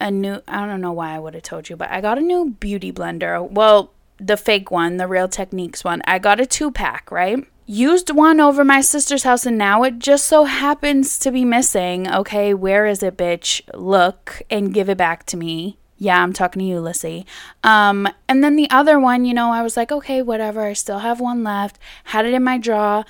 a 0.00 0.10
new 0.10 0.40
I 0.46 0.66
don't 0.66 0.80
know 0.80 0.92
why 0.92 1.14
I 1.14 1.18
would 1.18 1.34
have 1.34 1.42
told 1.42 1.68
you, 1.68 1.76
but 1.76 1.90
I 1.90 2.00
got 2.00 2.18
a 2.18 2.22
new 2.22 2.50
beauty 2.50 2.92
blender. 2.92 3.50
Well, 3.50 3.92
the 4.18 4.36
fake 4.36 4.70
one, 4.70 4.96
the 4.96 5.06
Real 5.06 5.28
Techniques 5.28 5.84
one. 5.84 6.02
I 6.06 6.18
got 6.18 6.40
a 6.40 6.46
two 6.46 6.70
pack, 6.70 7.10
right? 7.10 7.46
Used 7.66 8.10
one 8.10 8.40
over 8.40 8.64
my 8.64 8.80
sister's 8.80 9.24
house 9.24 9.44
and 9.44 9.58
now 9.58 9.82
it 9.82 9.98
just 9.98 10.26
so 10.26 10.44
happens 10.44 11.18
to 11.18 11.32
be 11.32 11.44
missing. 11.44 12.08
Okay, 12.08 12.54
where 12.54 12.86
is 12.86 13.02
it, 13.02 13.16
bitch? 13.16 13.62
Look 13.74 14.42
and 14.48 14.72
give 14.72 14.88
it 14.88 14.98
back 14.98 15.26
to 15.26 15.36
me. 15.36 15.78
Yeah, 15.98 16.22
I'm 16.22 16.34
talking 16.34 16.60
to 16.60 16.66
you, 16.66 16.78
Lissy. 16.78 17.24
Um, 17.64 18.06
and 18.28 18.44
then 18.44 18.56
the 18.56 18.70
other 18.70 19.00
one, 19.00 19.24
you 19.24 19.32
know, 19.32 19.50
I 19.50 19.62
was 19.62 19.76
like, 19.78 19.90
okay, 19.90 20.20
whatever. 20.20 20.60
I 20.62 20.74
still 20.74 20.98
have 20.98 21.20
one 21.20 21.42
left. 21.42 21.78
Had 22.04 22.26
it 22.26 22.34
in 22.34 22.44
my 22.44 22.58
drawer. 22.58 23.04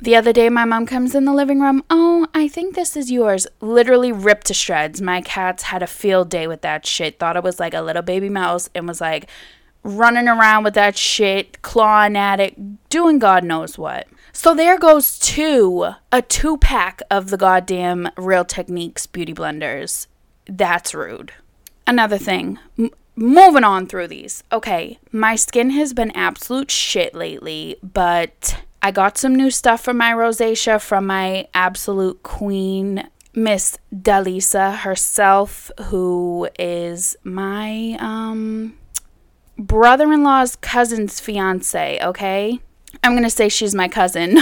The 0.00 0.14
other 0.14 0.32
day, 0.32 0.48
my 0.48 0.64
mom 0.64 0.86
comes 0.86 1.14
in 1.14 1.24
the 1.24 1.32
living 1.32 1.60
room. 1.60 1.82
Oh, 1.90 2.28
I 2.32 2.46
think 2.46 2.74
this 2.74 2.96
is 2.96 3.10
yours. 3.10 3.48
Literally 3.60 4.12
ripped 4.12 4.46
to 4.46 4.54
shreds. 4.54 5.02
My 5.02 5.20
cats 5.20 5.64
had 5.64 5.82
a 5.82 5.88
field 5.88 6.30
day 6.30 6.46
with 6.46 6.62
that 6.62 6.86
shit. 6.86 7.18
Thought 7.18 7.36
it 7.36 7.42
was 7.42 7.58
like 7.58 7.74
a 7.74 7.82
little 7.82 8.02
baby 8.02 8.28
mouse 8.28 8.70
and 8.76 8.86
was 8.86 9.00
like 9.00 9.28
running 9.82 10.28
around 10.28 10.64
with 10.64 10.74
that 10.74 10.96
shit, 10.96 11.62
clawing 11.62 12.16
at 12.16 12.38
it, 12.38 12.88
doing 12.88 13.18
God 13.18 13.42
knows 13.42 13.76
what. 13.76 14.06
So 14.32 14.54
there 14.54 14.78
goes 14.78 15.18
two, 15.18 15.90
a 16.12 16.22
two 16.22 16.58
pack 16.58 17.02
of 17.10 17.30
the 17.30 17.36
goddamn 17.36 18.08
Real 18.16 18.44
Techniques 18.44 19.06
beauty 19.06 19.34
blenders. 19.34 20.06
That's 20.46 20.94
rude. 20.94 21.32
Another 21.86 22.18
thing, 22.18 22.58
m- 22.78 22.90
moving 23.16 23.64
on 23.64 23.86
through 23.86 24.08
these. 24.08 24.44
Okay, 24.52 24.98
my 25.10 25.34
skin 25.34 25.70
has 25.70 25.92
been 25.92 26.10
absolute 26.12 26.70
shit 26.70 27.14
lately, 27.14 27.76
but 27.82 28.62
I 28.82 28.90
got 28.90 29.18
some 29.18 29.34
new 29.34 29.50
stuff 29.50 29.82
for 29.82 29.92
my 29.92 30.12
rosacea 30.12 30.80
from 30.80 31.06
my 31.06 31.48
absolute 31.52 32.22
queen, 32.22 33.08
Miss 33.34 33.78
Dalisa 33.94 34.76
herself, 34.78 35.70
who 35.86 36.48
is 36.58 37.16
my 37.24 37.96
um 38.00 38.78
brother-in-law's 39.58 40.56
cousin's 40.56 41.18
fiance, 41.18 41.98
okay? 42.02 42.60
I'm 43.02 43.12
to 43.24 43.30
say 43.30 43.48
she's 43.48 43.74
my 43.74 43.88
cousin. 43.88 44.38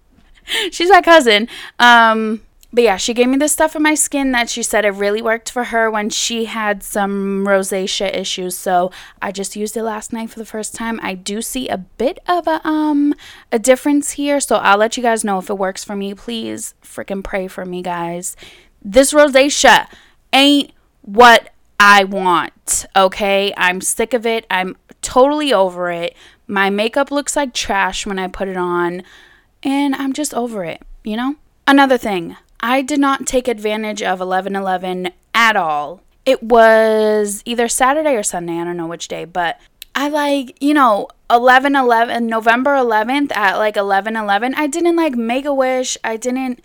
she's 0.70 0.90
my 0.90 1.00
cousin. 1.00 1.48
Um 1.78 2.42
but 2.72 2.84
yeah, 2.84 2.96
she 2.96 3.12
gave 3.12 3.28
me 3.28 3.36
this 3.36 3.52
stuff 3.52 3.72
for 3.72 3.80
my 3.80 3.94
skin 3.94 4.32
that 4.32 4.48
she 4.48 4.62
said 4.62 4.84
it 4.84 4.90
really 4.90 5.20
worked 5.20 5.50
for 5.50 5.64
her 5.64 5.90
when 5.90 6.08
she 6.08 6.46
had 6.46 6.82
some 6.82 7.44
rosacea 7.46 8.14
issues. 8.16 8.56
So 8.56 8.90
I 9.20 9.30
just 9.30 9.56
used 9.56 9.76
it 9.76 9.82
last 9.82 10.12
night 10.12 10.30
for 10.30 10.38
the 10.38 10.46
first 10.46 10.74
time. 10.74 10.98
I 11.02 11.14
do 11.14 11.42
see 11.42 11.68
a 11.68 11.78
bit 11.78 12.18
of 12.26 12.46
a 12.46 12.66
um 12.66 13.14
a 13.50 13.58
difference 13.58 14.12
here, 14.12 14.40
so 14.40 14.56
I'll 14.56 14.78
let 14.78 14.96
you 14.96 15.02
guys 15.02 15.24
know 15.24 15.38
if 15.38 15.50
it 15.50 15.58
works 15.58 15.84
for 15.84 15.94
me. 15.94 16.14
Please 16.14 16.74
freaking 16.82 17.22
pray 17.22 17.46
for 17.46 17.66
me, 17.66 17.82
guys. 17.82 18.36
This 18.82 19.12
rosacea 19.12 19.86
ain't 20.32 20.72
what 21.02 21.50
I 21.78 22.04
want. 22.04 22.86
Okay? 22.96 23.52
I'm 23.56 23.80
sick 23.80 24.14
of 24.14 24.24
it. 24.24 24.46
I'm 24.50 24.76
totally 25.02 25.52
over 25.52 25.90
it. 25.90 26.16
My 26.46 26.70
makeup 26.70 27.10
looks 27.10 27.36
like 27.36 27.52
trash 27.52 28.06
when 28.06 28.18
I 28.18 28.28
put 28.28 28.48
it 28.48 28.56
on, 28.56 29.02
and 29.62 29.94
I'm 29.94 30.12
just 30.12 30.32
over 30.32 30.64
it, 30.64 30.82
you 31.04 31.16
know? 31.16 31.36
Another 31.66 31.96
thing, 31.96 32.36
I 32.62 32.80
did 32.80 33.00
not 33.00 33.26
take 33.26 33.48
advantage 33.48 34.02
of 34.02 34.20
1111 34.20 35.10
at 35.34 35.56
all. 35.56 36.00
It 36.24 36.42
was 36.42 37.42
either 37.44 37.66
Saturday 37.66 38.14
or 38.14 38.22
Sunday, 38.22 38.60
I 38.60 38.64
don't 38.64 38.76
know 38.76 38.86
which 38.86 39.08
day, 39.08 39.24
but 39.24 39.60
I 39.96 40.08
like, 40.08 40.56
you 40.62 40.72
know, 40.72 41.08
11 41.28 41.74
11 41.74 42.26
November 42.26 42.70
11th 42.70 43.34
at 43.34 43.56
like 43.56 43.76
11 43.76 44.14
11. 44.14 44.54
I 44.54 44.68
didn't 44.68 44.94
like 44.94 45.16
make 45.16 45.44
a 45.44 45.52
wish. 45.52 45.98
I 46.04 46.16
didn't 46.16 46.60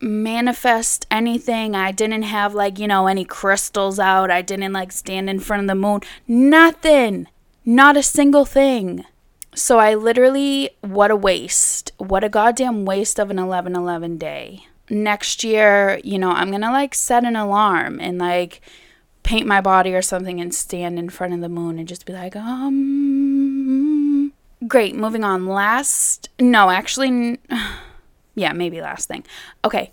manifest 0.00 1.06
anything. 1.10 1.76
I 1.76 1.92
didn't 1.92 2.22
have 2.22 2.52
like, 2.52 2.80
you 2.80 2.88
know, 2.88 3.06
any 3.06 3.24
crystals 3.24 4.00
out. 4.00 4.32
I 4.32 4.42
didn't 4.42 4.72
like 4.72 4.90
stand 4.90 5.30
in 5.30 5.38
front 5.38 5.62
of 5.62 5.68
the 5.68 5.74
moon. 5.76 6.00
Nothing. 6.26 7.28
Not 7.64 7.96
a 7.96 8.02
single 8.02 8.44
thing. 8.44 9.04
So 9.54 9.78
I 9.78 9.94
literally, 9.94 10.70
what 10.80 11.12
a 11.12 11.16
waste. 11.16 11.92
What 11.98 12.24
a 12.24 12.28
goddamn 12.28 12.84
waste 12.84 13.20
of 13.20 13.30
an 13.30 13.38
11 13.38 13.76
11 13.76 14.18
day 14.18 14.66
next 14.90 15.44
year, 15.44 16.00
you 16.04 16.18
know, 16.18 16.30
I'm 16.30 16.50
going 16.50 16.62
to 16.62 16.70
like 16.70 16.94
set 16.94 17.24
an 17.24 17.36
alarm 17.36 18.00
and 18.00 18.18
like 18.18 18.60
paint 19.22 19.46
my 19.46 19.60
body 19.60 19.94
or 19.94 20.02
something 20.02 20.40
and 20.40 20.54
stand 20.54 20.98
in 20.98 21.08
front 21.08 21.32
of 21.32 21.40
the 21.40 21.48
moon 21.48 21.78
and 21.78 21.88
just 21.88 22.06
be 22.06 22.12
like, 22.12 22.36
um, 22.36 24.32
great. 24.68 24.94
Moving 24.94 25.24
on. 25.24 25.46
Last, 25.46 26.28
no, 26.38 26.70
actually, 26.70 27.38
yeah, 28.34 28.52
maybe 28.52 28.80
last 28.80 29.08
thing. 29.08 29.24
Okay. 29.64 29.90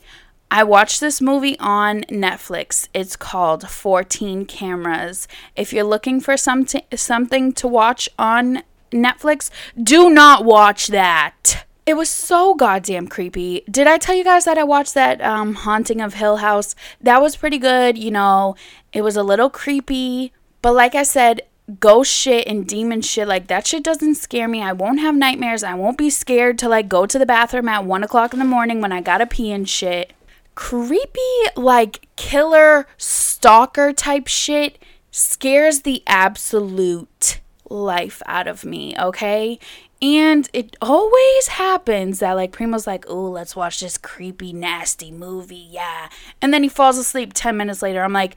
I 0.54 0.66
watched 0.66 1.00
this 1.00 1.22
movie 1.22 1.58
on 1.60 2.02
Netflix. 2.10 2.90
It's 2.94 3.16
called 3.16 3.70
14 3.70 4.46
Cameras. 4.46 5.26
If 5.56 5.72
you're 5.72 5.86
looking 5.86 6.20
for 6.20 6.36
something 6.36 6.82
something 6.94 7.54
to 7.54 7.70
watch 7.70 8.10
on 8.20 8.64
Netflix, 8.92 9.50
do 9.82 10.10
not 10.10 10.44
watch 10.44 10.88
that. 10.88 11.64
It 11.92 11.98
was 11.98 12.10
so 12.10 12.54
goddamn 12.54 13.10
creepy. 13.10 13.66
Did 13.70 13.86
I 13.86 13.98
tell 13.98 14.16
you 14.16 14.24
guys 14.24 14.46
that 14.46 14.58
I 14.58 14.64
watched 14.64 14.94
that 14.94 15.20
um, 15.20 15.56
Haunting 15.56 16.00
of 16.00 16.14
Hill 16.14 16.38
House? 16.38 16.74
That 17.02 17.22
was 17.22 17.36
pretty 17.36 17.58
good. 17.58 17.98
You 17.98 18.12
know, 18.12 18.56
it 18.94 19.02
was 19.02 19.18
a 19.18 19.24
little 19.24 19.50
creepy, 19.50 20.32
but 20.62 20.74
like 20.74 20.96
I 20.96 21.04
said, 21.04 21.42
ghost 21.82 22.10
shit 22.10 22.48
and 22.48 22.66
demon 22.66 23.02
shit 23.02 23.28
like 23.28 23.48
that 23.48 23.68
shit 23.68 23.84
doesn't 23.84 24.16
scare 24.16 24.48
me 24.48 24.62
i 24.62 24.74
won't 24.74 25.00
have 25.00 25.16
nightmares 25.16 25.64
i 25.64 25.74
won't 25.74 25.98
be 25.98 26.10
scared 26.10 26.58
to 26.58 26.68
like 26.68 26.90
go 26.90 27.06
to 27.06 27.18
the 27.18 27.26
bathroom 27.26 27.70
at 27.70 27.86
one 27.86 28.04
o'clock 28.04 28.34
in 28.34 28.40
the 28.40 28.46
morning 28.46 28.82
when 28.82 28.92
i 28.92 29.00
gotta 29.00 29.26
pee 29.26 29.52
and 29.52 29.70
shit 29.70 30.12
creepy 30.54 31.20
like 31.56 32.08
killer 32.18 32.88
stalker 32.98 33.94
type 33.94 34.28
shit 34.28 34.78
scares 35.12 35.84
the 35.84 36.04
absolute 36.08 37.40
life 37.70 38.22
out 38.26 38.48
of 38.48 38.66
me 38.66 38.94
okay 39.00 39.58
and 40.02 40.50
it 40.54 40.76
always 40.82 41.48
happens 41.48 42.20
that 42.20 42.34
like 42.34 42.52
Primo's 42.52 42.88
like, 42.88 43.06
"Oh, 43.08 43.30
let's 43.30 43.56
watch 43.56 43.80
this 43.80 43.98
creepy 43.98 44.52
nasty 44.54 45.12
movie." 45.12 45.68
Yeah. 45.70 46.10
And 46.42 46.54
then 46.54 46.64
he 46.64 46.70
falls 46.70 46.98
asleep 46.98 47.34
10 47.34 47.56
minutes 47.56 47.82
later. 47.82 48.04
I'm 48.04 48.14
like, 48.14 48.36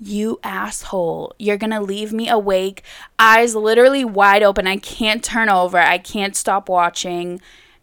you 0.00 0.40
asshole. 0.42 1.34
You're 1.38 1.56
going 1.56 1.70
to 1.70 1.80
leave 1.80 2.12
me 2.12 2.28
awake, 2.28 2.82
eyes 3.18 3.54
literally 3.54 4.04
wide 4.04 4.42
open. 4.42 4.66
I 4.66 4.76
can't 4.76 5.22
turn 5.22 5.48
over. 5.48 5.78
I 5.78 5.98
can't 5.98 6.34
stop 6.34 6.68
watching. 6.68 7.40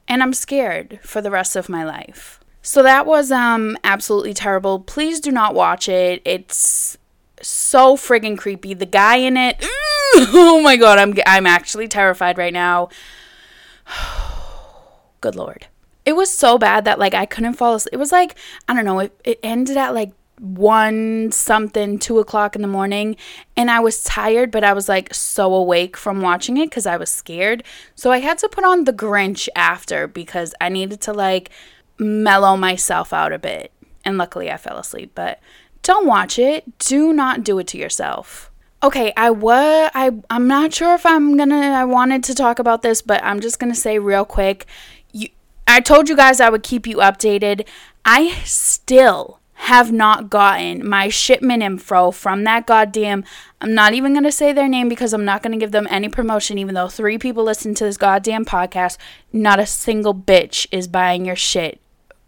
And 0.08 0.22
I'm 0.22 0.34
scared 0.34 1.00
for 1.04 1.22
the 1.22 1.32
rest 1.32 1.56
of 1.56 1.70
my 1.70 1.86
life. 1.86 2.40
So 2.62 2.84
that 2.84 3.06
was 3.06 3.32
um 3.32 3.78
absolutely 3.84 4.34
terrible. 4.34 4.80
Please 4.80 5.20
do 5.20 5.32
not 5.32 5.56
watch 5.56 5.88
it. 5.88 6.22
It's 6.26 6.98
so 7.42 7.96
friggin' 7.96 8.38
creepy. 8.38 8.74
The 8.74 8.86
guy 8.86 9.16
in 9.18 9.38
it, 9.38 9.58
oh 10.16 10.60
my 10.64 10.76
god, 10.76 11.00
I'm 11.00 11.14
I'm 11.26 11.48
actually 11.48 11.88
terrified 11.88 12.38
right 12.38 12.54
now. 12.54 12.90
Good 15.22 15.36
lord. 15.36 15.68
It 16.06 16.14
was 16.14 16.32
so 16.32 16.58
bad 16.58 16.86
that 16.86 17.00
like 17.00 17.14
I 17.14 17.26
couldn't 17.26 17.54
fall 17.54 17.76
asleep. 17.76 17.94
It 17.94 17.98
was 17.98 18.12
like 18.12 18.36
I 18.68 18.74
don't 18.74 18.86
know. 18.86 19.00
It 19.00 19.20
it 19.24 19.40
ended 19.44 19.78
at 19.78 19.94
like 19.94 20.12
one 20.40 21.32
something, 21.32 22.00
two 22.00 22.20
o'clock 22.20 22.56
in 22.56 22.62
the 22.62 22.68
morning, 22.68 23.18
and 23.58 23.70
I 23.70 23.80
was 23.82 24.04
tired, 24.04 24.52
but 24.52 24.64
I 24.64 24.74
was 24.74 24.88
like 24.88 25.14
so 25.14 25.54
awake 25.54 25.98
from 25.98 26.22
watching 26.22 26.58
it 26.58 26.70
because 26.70 26.86
I 26.86 26.98
was 26.98 27.10
scared. 27.12 27.64
So 27.96 28.12
I 28.12 28.20
had 28.20 28.38
to 28.40 28.50
put 28.50 28.64
on 28.64 28.86
The 28.86 28.94
Grinch 28.94 29.50
after 29.56 30.08
because 30.08 30.54
I 30.62 30.70
needed 30.70 31.02
to 31.02 31.14
like 31.14 31.50
mellow 31.98 32.56
myself 32.56 33.12
out 33.12 33.34
a 33.34 33.40
bit. 33.40 33.72
And 34.06 34.18
luckily 34.18 34.50
I 34.50 34.58
fell 34.58 34.78
asleep, 34.78 35.12
but 35.14 35.40
don't 35.84 36.08
watch 36.08 36.40
it. 36.40 36.78
Do 36.80 37.14
not 37.14 37.44
do 37.44 37.60
it 37.60 37.68
to 37.68 37.78
yourself. 37.78 38.49
Okay, 38.82 39.12
I 39.18 39.30
was 39.30 39.92
I 39.94 40.12
I'm 40.30 40.48
not 40.48 40.74
sure 40.74 40.96
if 40.96 41.06
I'm 41.06 41.38
to 41.38 41.56
I 41.56 41.84
wanted 41.84 42.24
to 42.26 42.34
talk 42.34 42.60
about 42.60 42.82
this, 42.82 43.02
but 43.02 43.22
I'm 43.24 43.40
just 43.42 43.60
to 43.74 43.80
say 43.80 44.00
real 44.00 44.26
quick. 44.26 44.66
You 45.12 45.30
I 45.68 45.82
told 45.82 46.08
you 46.08 46.16
guys 46.16 46.40
I 46.40 46.50
would 46.50 46.64
keep 46.64 46.88
you 46.88 46.98
updated. 46.98 47.68
I 48.06 48.30
still 48.46 49.40
have 49.64 49.92
not 49.92 50.30
gotten 50.30 50.88
my 50.88 51.10
shipment 51.10 51.62
info 51.62 52.12
from 52.12 52.46
that 52.46 52.66
goddamn. 52.66 53.26
I'm 53.60 53.74
not 53.74 53.94
even 53.94 54.14
to 54.24 54.32
say 54.32 54.54
their 54.54 54.70
name 54.70 54.88
because 54.88 55.12
I'm 55.12 55.26
not 55.26 55.44
to 55.52 55.58
give 55.58 55.74
them 55.74 55.86
any 55.90 56.08
promotion, 56.08 56.58
even 56.58 56.76
though 56.76 56.88
three 56.88 57.18
people 57.18 57.44
listen 57.44 57.76
to 57.76 57.84
this 57.84 57.98
goddamn 57.98 58.46
podcast. 58.46 58.98
Not 59.34 59.60
a 59.60 59.66
single 59.66 60.16
bitch 60.16 60.66
is 60.72 60.88
buying 60.88 61.26
your 61.26 61.36
shit 61.36 61.82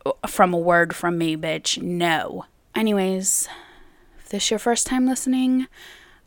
uh, 0.05 0.12
from 0.27 0.53
a 0.53 0.58
word 0.58 0.93
from 0.93 1.17
me, 1.17 1.38
bitch. 1.38 1.81
No. 1.81 2.46
Anyways, 2.75 3.48
if 4.20 4.27
this 4.27 4.51
your 4.51 4.60
first 4.60 4.86
time 4.86 5.08
listening, 5.08 5.67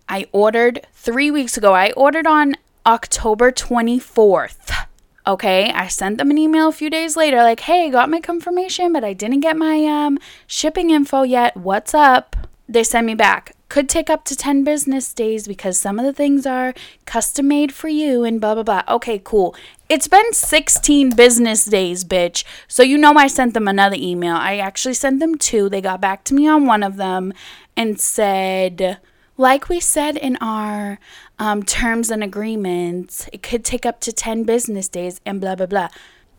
I 0.09 0.27
ordered 0.33 0.87
three 0.93 1.31
weeks 1.31 1.57
ago. 1.57 1.75
I 1.75 1.93
ordered 1.93 2.27
on 2.27 2.55
October 2.87 3.51
24th. 3.51 4.87
Okay, 5.27 5.71
I 5.73 5.89
sent 5.89 6.19
them 6.19 6.31
an 6.31 6.37
email 6.37 6.69
a 6.69 6.73
few 6.73 6.91
days 6.91 7.17
later, 7.17 7.39
like, 7.39 7.61
hey, 7.61 7.89
got 7.89 8.11
my 8.11 8.21
confirmation, 8.21 8.93
but 8.93 9.05
I 9.05 9.15
didn't 9.15 9.41
get 9.41 9.57
my 9.57 9.87
um, 9.87 10.19
shipping 10.47 10.91
info 10.91 11.23
yet. 11.23 11.57
What's 11.57 11.95
up? 11.95 12.37
They 12.69 12.85
sent 12.85 13.07
me 13.07 13.15
back. 13.15 13.57
Could 13.71 13.89
take 13.89 14.11
up 14.11 14.25
to 14.25 14.37
10 14.37 14.65
business 14.65 15.13
days 15.15 15.49
because 15.49 15.79
some 15.79 15.99
of 15.99 16.05
the 16.05 16.13
things 16.13 16.45
are 16.45 16.75
custom 17.07 17.49
made 17.49 17.73
for 17.73 17.89
you 17.89 18.23
and 18.23 18.39
blah, 18.39 18.55
blah, 18.55 18.63
blah. 18.63 18.83
Okay, 18.87 19.19
cool. 19.25 19.57
It's 19.89 20.09
been 20.09 20.33
16 20.33 21.17
business 21.17 21.65
days, 21.65 22.05
bitch. 22.05 22.45
So 22.69 22.83
you 22.83 22.99
know 22.99 23.15
I 23.15 23.27
sent 23.27 23.55
them 23.55 23.67
another 23.67 23.97
email. 23.99 24.37
I 24.37 24.59
actually 24.59 24.95
sent 24.95 25.21
them 25.21 25.37
two. 25.37 25.71
They 25.71 25.81
got 25.81 26.01
back 26.03 26.25
to 26.25 26.35
me 26.35 26.47
on 26.47 26.67
one 26.67 26.83
of 26.83 26.97
them 26.97 27.33
and 27.77 27.99
said, 27.99 28.99
like 29.37 29.69
we 29.69 29.81
said 29.81 30.17
in 30.17 30.37
our 30.41 30.99
um, 31.39 31.63
terms 31.63 32.11
and 32.11 32.23
agreements, 32.23 33.29
it 33.33 33.43
could 33.43 33.65
take 33.65 33.85
up 33.85 34.01
to 34.01 34.13
10 34.13 34.45
business 34.45 34.89
days 34.89 35.21
and 35.27 35.41
blah, 35.41 35.55
blah, 35.55 35.67
blah. 35.67 35.89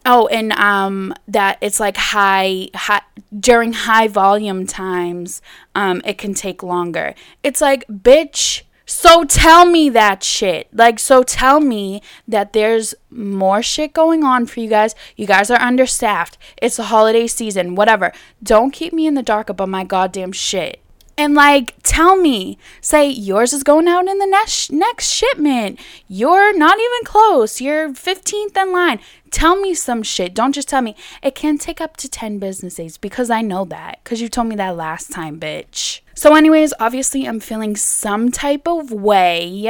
Oh, 0.06 0.28
and 0.28 0.52
um, 0.54 1.14
that 1.28 1.58
it's 1.62 1.80
like 1.80 1.98
high, 1.98 2.70
high 2.76 3.02
during 3.38 3.74
high 3.74 4.08
volume 4.08 4.68
times, 4.68 5.42
um, 5.74 6.02
it 6.06 6.18
can 6.18 6.36
take 6.36 6.62
longer. 6.62 7.16
It's 7.44 7.60
like, 7.60 7.88
bitch, 7.88 8.62
so 8.86 9.24
tell 9.24 9.66
me 9.66 9.90
that 9.90 10.24
shit. 10.24 10.70
Like, 10.72 11.00
so 11.00 11.24
tell 11.24 11.60
me 11.60 12.04
that 12.28 12.54
there's 12.54 12.94
more 13.10 13.64
shit 13.64 13.94
going 13.94 14.24
on 14.24 14.46
for 14.46 14.60
you 14.60 14.70
guys. 14.70 14.94
You 15.18 15.26
guys 15.26 15.50
are 15.50 15.60
understaffed. 15.60 16.38
It's 16.62 16.78
the 16.78 16.84
holiday 16.84 17.26
season, 17.26 17.74
whatever. 17.74 18.14
Don't 18.44 18.72
keep 18.72 18.94
me 18.94 19.08
in 19.08 19.16
the 19.16 19.24
dark 19.24 19.50
about 19.50 19.70
my 19.70 19.84
goddamn 19.84 20.34
shit 20.34 20.85
and 21.18 21.34
like 21.34 21.76
tell 21.84 22.16
me 22.16 22.58
say 22.82 23.10
yours 23.10 23.54
is 23.54 23.64
going 23.64 23.88
out 23.88 24.08
in 24.08 24.18
the 24.20 24.26
next 24.28 24.72
next 24.72 25.10
shipment. 25.10 25.80
You're 26.08 26.58
not 26.58 26.78
even 26.78 27.06
close. 27.06 27.62
You're 27.62 27.90
15th 27.90 28.58
in 28.58 28.72
line. 28.72 29.00
Tell 29.32 29.60
me 29.60 29.74
some 29.74 30.04
shit. 30.04 30.34
Don't 30.34 30.54
just 30.54 30.70
tell 30.70 30.82
me. 30.82 30.96
It 31.22 31.36
can 31.36 31.58
take 31.58 31.82
up 31.82 31.98
to 31.98 32.10
10 32.10 32.40
business 32.40 32.76
days 32.76 32.98
because 32.98 33.30
i 33.30 33.42
know 33.42 33.66
that 33.66 34.00
because 34.04 34.22
you 34.22 34.30
told 34.30 34.48
me 34.48 34.56
that 34.56 34.76
last 34.76 35.12
time 35.12 35.40
bitch. 35.40 36.02
So 36.16 36.36
anyways 36.36 36.74
obviously 36.80 37.26
i'm 37.26 37.40
feeling 37.40 37.76
some 37.76 38.32
type 38.32 38.68
of 38.68 38.92
way. 38.92 39.68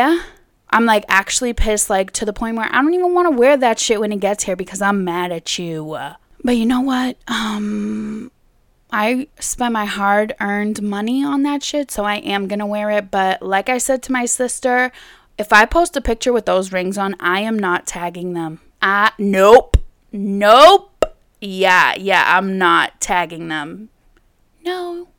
I'm 0.72 0.86
like 0.86 1.06
actually 1.08 1.54
pissed 1.54 1.90
like 1.90 2.12
to 2.12 2.26
the 2.26 2.34
point 2.34 2.58
where 2.58 2.68
i 2.72 2.82
don't 2.82 2.94
even 2.94 3.14
want 3.14 3.28
to 3.28 3.38
wear 3.38 3.56
that 3.58 3.80
shit 3.80 4.00
when 4.00 4.12
it 4.12 4.20
gets 4.20 4.44
here 4.44 4.56
because 4.56 4.82
i'm 4.82 5.04
mad 5.04 5.32
at 5.32 5.60
you. 5.60 5.98
But 6.44 6.58
you 6.58 6.66
know 6.66 6.82
what? 6.82 7.18
Um 7.28 8.32
I 8.98 9.28
spent 9.42 9.74
my 9.74 9.84
hard 9.84 10.36
earned 10.40 10.82
money 10.82 11.22
on 11.22 11.44
that 11.44 11.62
shit, 11.62 11.92
so 11.92 12.06
I 12.06 12.16
am 12.16 12.48
gonna 12.48 12.66
wear 12.66 12.90
it. 12.92 13.12
But 13.12 13.42
like 13.42 13.68
I 13.68 13.78
said 13.78 14.02
to 14.04 14.14
my 14.14 14.24
sister, 14.24 14.90
if 15.38 15.52
I 15.52 15.66
post 15.66 15.98
a 15.98 16.02
picture 16.02 16.32
with 16.32 16.46
those 16.46 16.72
rings 16.72 16.98
on, 16.98 17.14
I 17.20 17.42
am 17.42 17.60
not 17.60 17.86
tagging 17.86 18.32
them. 18.36 18.62
Ah, 18.82 19.14
nope. 19.20 19.76
Nope. 20.14 21.14
Yeah, 21.42 21.94
yeah, 21.98 22.24
I'm 22.26 22.58
not 22.58 23.02
tagging 23.02 23.50
them. 23.50 23.90
No, 24.64 25.10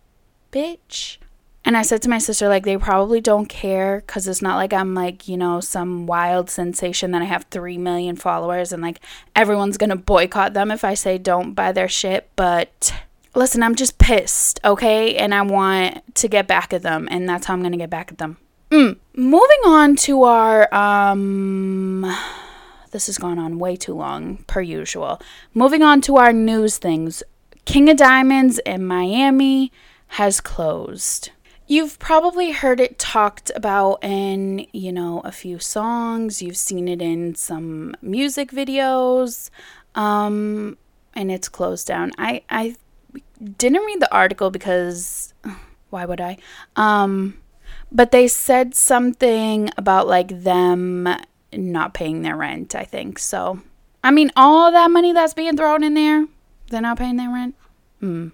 bitch. 0.50 1.18
And 1.62 1.76
I 1.76 1.82
said 1.82 2.00
to 2.02 2.08
my 2.08 2.18
sister, 2.18 2.48
like, 2.48 2.64
they 2.64 2.78
probably 2.78 3.20
don't 3.20 3.46
care 3.46 4.02
because 4.06 4.26
it's 4.26 4.40
not 4.40 4.56
like 4.56 4.72
I'm 4.72 4.94
like, 4.94 5.28
you 5.28 5.36
know, 5.36 5.60
some 5.60 6.06
wild 6.06 6.48
sensation 6.48 7.10
that 7.10 7.20
I 7.20 7.26
have 7.26 7.44
3 7.50 7.76
million 7.76 8.16
followers 8.16 8.72
and 8.72 8.80
like 8.80 9.00
everyone's 9.34 9.76
gonna 9.76 9.96
boycott 9.96 10.54
them 10.54 10.70
if 10.70 10.82
I 10.82 10.94
say 10.94 11.18
don't 11.18 11.52
buy 11.52 11.72
their 11.72 11.88
shit. 11.88 12.30
But 12.36 12.94
listen, 13.36 13.62
I'm 13.62 13.74
just 13.74 13.98
pissed, 13.98 14.58
okay? 14.64 15.16
And 15.16 15.34
I 15.34 15.42
want 15.42 16.14
to 16.16 16.28
get 16.28 16.46
back 16.46 16.72
at 16.72 16.82
them, 16.82 17.06
and 17.10 17.28
that's 17.28 17.46
how 17.46 17.54
I'm 17.54 17.62
to 17.62 17.76
get 17.76 17.90
back 17.90 18.10
at 18.10 18.18
them. 18.18 18.38
Mm. 18.70 18.96
Moving 19.14 19.60
on 19.66 19.96
to 19.96 20.24
our, 20.24 20.74
um, 20.74 22.02
this 22.90 23.06
has 23.06 23.18
gone 23.18 23.38
on 23.38 23.58
way 23.58 23.76
too 23.76 23.94
long, 23.94 24.38
per 24.46 24.60
usual. 24.60 25.20
Moving 25.54 25.82
on 25.82 26.00
to 26.02 26.16
our 26.16 26.32
news 26.32 26.78
things. 26.78 27.22
King 27.64 27.88
of 27.90 27.96
Diamonds 27.96 28.58
in 28.60 28.84
Miami 28.84 29.70
has 30.08 30.40
closed. 30.40 31.30
You've 31.68 31.98
probably 31.98 32.52
heard 32.52 32.78
it 32.80 32.98
talked 32.98 33.50
about 33.56 34.02
in, 34.02 34.66
you 34.72 34.92
know, 34.92 35.20
a 35.24 35.32
few 35.32 35.58
songs. 35.58 36.40
You've 36.40 36.56
seen 36.56 36.86
it 36.86 37.02
in 37.02 37.34
some 37.34 37.96
music 38.00 38.52
videos. 38.52 39.50
Um, 39.96 40.78
and 41.14 41.32
it's 41.32 41.48
closed 41.48 41.88
down. 41.88 42.12
I, 42.18 42.42
I 42.48 42.76
didn't 43.36 43.84
read 43.84 44.00
the 44.00 44.14
article 44.14 44.50
because 44.50 45.34
why 45.90 46.04
would 46.04 46.20
I? 46.20 46.38
Um, 46.76 47.38
but 47.92 48.10
they 48.10 48.28
said 48.28 48.74
something 48.74 49.70
about 49.76 50.06
like 50.06 50.42
them 50.42 51.08
not 51.52 51.94
paying 51.94 52.22
their 52.22 52.36
rent, 52.36 52.74
I 52.74 52.84
think. 52.84 53.18
So, 53.18 53.60
I 54.02 54.10
mean, 54.10 54.30
all 54.36 54.70
that 54.72 54.90
money 54.90 55.12
that's 55.12 55.34
being 55.34 55.56
thrown 55.56 55.82
in 55.82 55.94
there, 55.94 56.26
they're 56.70 56.80
not 56.80 56.98
paying 56.98 57.16
their 57.16 57.30
rent. 57.30 57.54
Hmm. 58.00 58.28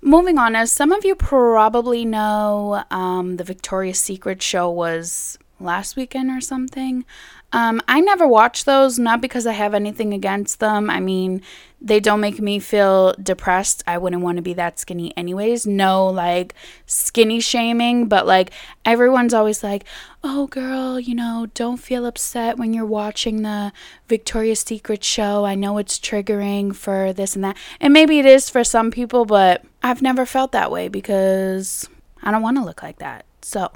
Moving 0.00 0.38
on, 0.38 0.54
as 0.54 0.70
some 0.70 0.92
of 0.92 1.04
you 1.04 1.16
probably 1.16 2.04
know, 2.04 2.84
um, 2.90 3.36
the 3.36 3.44
Victoria's 3.44 3.98
Secret 3.98 4.40
show 4.40 4.70
was 4.70 5.38
last 5.58 5.96
weekend 5.96 6.30
or 6.30 6.40
something. 6.40 7.04
Um, 7.50 7.80
I 7.88 8.00
never 8.00 8.26
watch 8.26 8.64
those, 8.64 8.98
not 8.98 9.22
because 9.22 9.46
I 9.46 9.52
have 9.52 9.72
anything 9.72 10.12
against 10.12 10.60
them. 10.60 10.90
I 10.90 11.00
mean, 11.00 11.40
they 11.80 11.98
don't 11.98 12.20
make 12.20 12.40
me 12.40 12.58
feel 12.58 13.14
depressed. 13.22 13.82
I 13.86 13.96
wouldn't 13.96 14.22
want 14.22 14.36
to 14.36 14.42
be 14.42 14.52
that 14.54 14.78
skinny, 14.78 15.16
anyways. 15.16 15.66
No, 15.66 16.08
like 16.08 16.54
skinny 16.84 17.40
shaming, 17.40 18.06
but 18.06 18.26
like 18.26 18.50
everyone's 18.84 19.32
always 19.32 19.62
like, 19.62 19.84
oh, 20.22 20.48
girl, 20.48 21.00
you 21.00 21.14
know, 21.14 21.46
don't 21.54 21.78
feel 21.78 22.04
upset 22.04 22.58
when 22.58 22.74
you're 22.74 22.84
watching 22.84 23.40
the 23.42 23.72
Victoria's 24.08 24.60
Secret 24.60 25.02
show. 25.02 25.46
I 25.46 25.54
know 25.54 25.78
it's 25.78 25.98
triggering 25.98 26.76
for 26.76 27.14
this 27.14 27.34
and 27.34 27.44
that. 27.44 27.56
And 27.80 27.94
maybe 27.94 28.18
it 28.18 28.26
is 28.26 28.50
for 28.50 28.62
some 28.62 28.90
people, 28.90 29.24
but 29.24 29.64
I've 29.82 30.02
never 30.02 30.26
felt 30.26 30.52
that 30.52 30.70
way 30.70 30.88
because 30.88 31.88
I 32.22 32.30
don't 32.30 32.42
want 32.42 32.58
to 32.58 32.64
look 32.64 32.82
like 32.82 32.98
that. 32.98 33.24
So. 33.40 33.70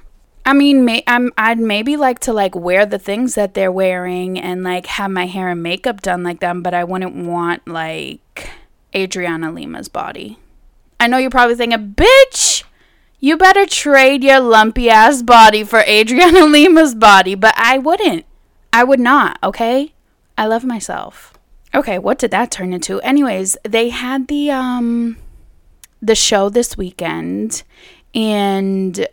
I 0.44 0.52
mean, 0.54 0.84
may, 0.84 1.04
I'm, 1.06 1.32
I'd 1.38 1.58
maybe 1.58 1.96
like 1.96 2.18
to 2.20 2.32
like 2.32 2.54
wear 2.54 2.84
the 2.84 2.99
things 2.99 3.37
that 3.37 3.54
they're 3.54 3.70
wearing 3.70 4.38
and 4.38 4.64
like 4.64 4.87
have 4.87 5.11
my 5.11 5.26
hair 5.26 5.49
and 5.49 5.62
makeup 5.62 6.02
done 6.02 6.22
like 6.22 6.40
them, 6.40 6.62
but 6.62 6.75
I 6.75 6.84
wouldn't 6.84 7.14
want 7.14 7.66
like 7.68 8.50
Adriana 8.94 9.52
Lima's 9.52 9.88
body. 9.88 10.38
I 10.99 11.06
know 11.06 11.18
you're 11.18 11.30
probably 11.30 11.54
thinking, 11.54 11.94
bitch, 11.94 12.64
you 13.20 13.37
better 13.37 13.66
trade 13.66 14.25
your 14.25 14.40
lumpy 14.40 14.90
ass 14.90 15.22
body 15.22 15.62
for 15.62 15.80
Adriana 15.80 16.44
Lima's 16.46 16.94
body, 16.94 17.37
but 17.37 17.54
I 17.56 17.78
wouldn't. 17.78 18.26
I 18.72 18.84
would 18.84 19.00
not, 19.00 19.38
okay? 19.44 19.92
I 20.37 20.46
love 20.46 20.64
myself. 20.64 21.34
Okay, 21.75 21.99
what 21.99 22.18
did 22.18 22.32
that 22.32 22.50
turn 22.50 22.72
into? 22.72 23.00
Anyways, 23.00 23.56
they 23.64 23.90
had 23.90 24.28
the 24.28 24.50
um 24.50 25.18
the 26.00 26.14
show 26.16 26.49
this 26.49 26.76
weekend 26.76 27.62
and 28.12 29.06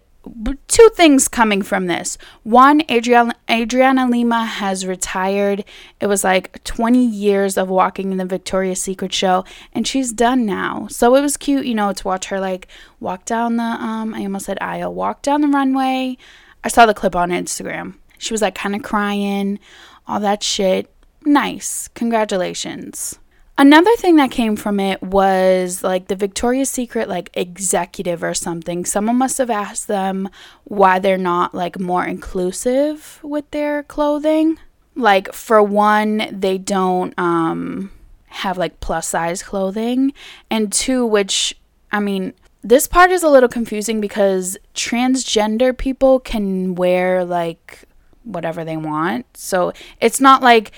two 0.68 0.90
things 0.96 1.28
coming 1.28 1.62
from 1.62 1.88
this. 1.88 2.18
One, 2.44 2.82
Adriana, 2.90 3.34
Adriana 3.50 4.08
Lima 4.08 4.46
has 4.46 4.86
retired. 4.86 5.64
It 6.00 6.08
was 6.08 6.24
like 6.24 6.64
20 6.64 7.06
years 7.06 7.58
of 7.58 7.70
walking 7.70 8.12
in 8.12 8.18
the 8.18 8.26
Victoria's 8.26 8.82
Secret 8.82 9.14
show, 9.14 9.46
and 9.74 9.88
she's 9.88 10.12
done 10.12 10.46
now. 10.46 10.88
So 10.90 11.16
it 11.16 11.22
was 11.22 11.38
cute, 11.38 11.66
you 11.66 11.76
know, 11.76 11.94
to 11.94 12.08
watch 12.08 12.26
her 12.28 12.40
like 12.40 12.68
walk 13.00 13.26
down 13.26 13.58
the 13.58 13.64
um 13.64 14.14
I 14.14 14.22
almost 14.22 14.46
said 14.46 14.58
aisle, 14.62 14.94
walk 14.94 15.22
down 15.22 15.42
the 15.42 15.48
runway. 15.48 16.18
I 16.64 16.68
saw 16.68 16.86
the 16.86 16.94
clip 16.94 17.16
on 17.16 17.30
Instagram. 17.30 17.96
She 18.18 18.34
was 18.34 18.42
like 18.42 18.56
kind 18.56 18.76
of 18.76 18.84
crying, 18.84 19.60
all 20.08 20.20
that 20.20 20.44
shit. 20.44 20.92
Nice. 21.26 21.88
Congratulations. 21.90 23.20
Another 23.60 23.94
thing 23.98 24.16
that 24.16 24.32
came 24.32 24.56
from 24.56 24.80
it 24.80 25.04
was 25.04 25.84
like 25.84 26.08
the 26.08 26.16
Victoria's 26.16 26.70
Secret 26.70 27.10
like 27.10 27.30
executive 27.34 28.24
or 28.24 28.34
something. 28.34 28.86
Someone 28.86 29.18
must 29.18 29.38
have 29.38 29.50
asked 29.50 29.90
them 29.90 30.30
why 30.64 30.98
they're 30.98 31.18
not 31.18 31.54
like 31.54 31.78
more 31.78 32.06
inclusive 32.06 33.20
with 33.22 33.52
their 33.52 33.84
clothing. 33.84 34.58
Like 34.96 35.34
for 35.34 35.62
one, 35.62 36.30
they 36.32 36.58
don't 36.58 37.14
um 37.20 37.92
have 38.28 38.58
like 38.58 38.80
plus 38.80 39.10
size 39.10 39.44
clothing 39.44 40.14
and 40.50 40.72
two 40.72 41.06
which 41.06 41.54
I 41.92 42.00
mean 42.00 42.34
this 42.64 42.88
part 42.88 43.12
is 43.12 43.24
a 43.24 43.30
little 43.30 43.50
confusing 43.50 44.00
because 44.00 44.58
transgender 44.74 45.78
people 45.78 46.22
can 46.22 46.76
wear 46.76 47.26
like 47.26 47.84
whatever 48.24 48.64
they 48.64 48.78
want. 48.78 49.26
So 49.36 49.74
it's 50.00 50.22
not 50.22 50.42
like 50.42 50.72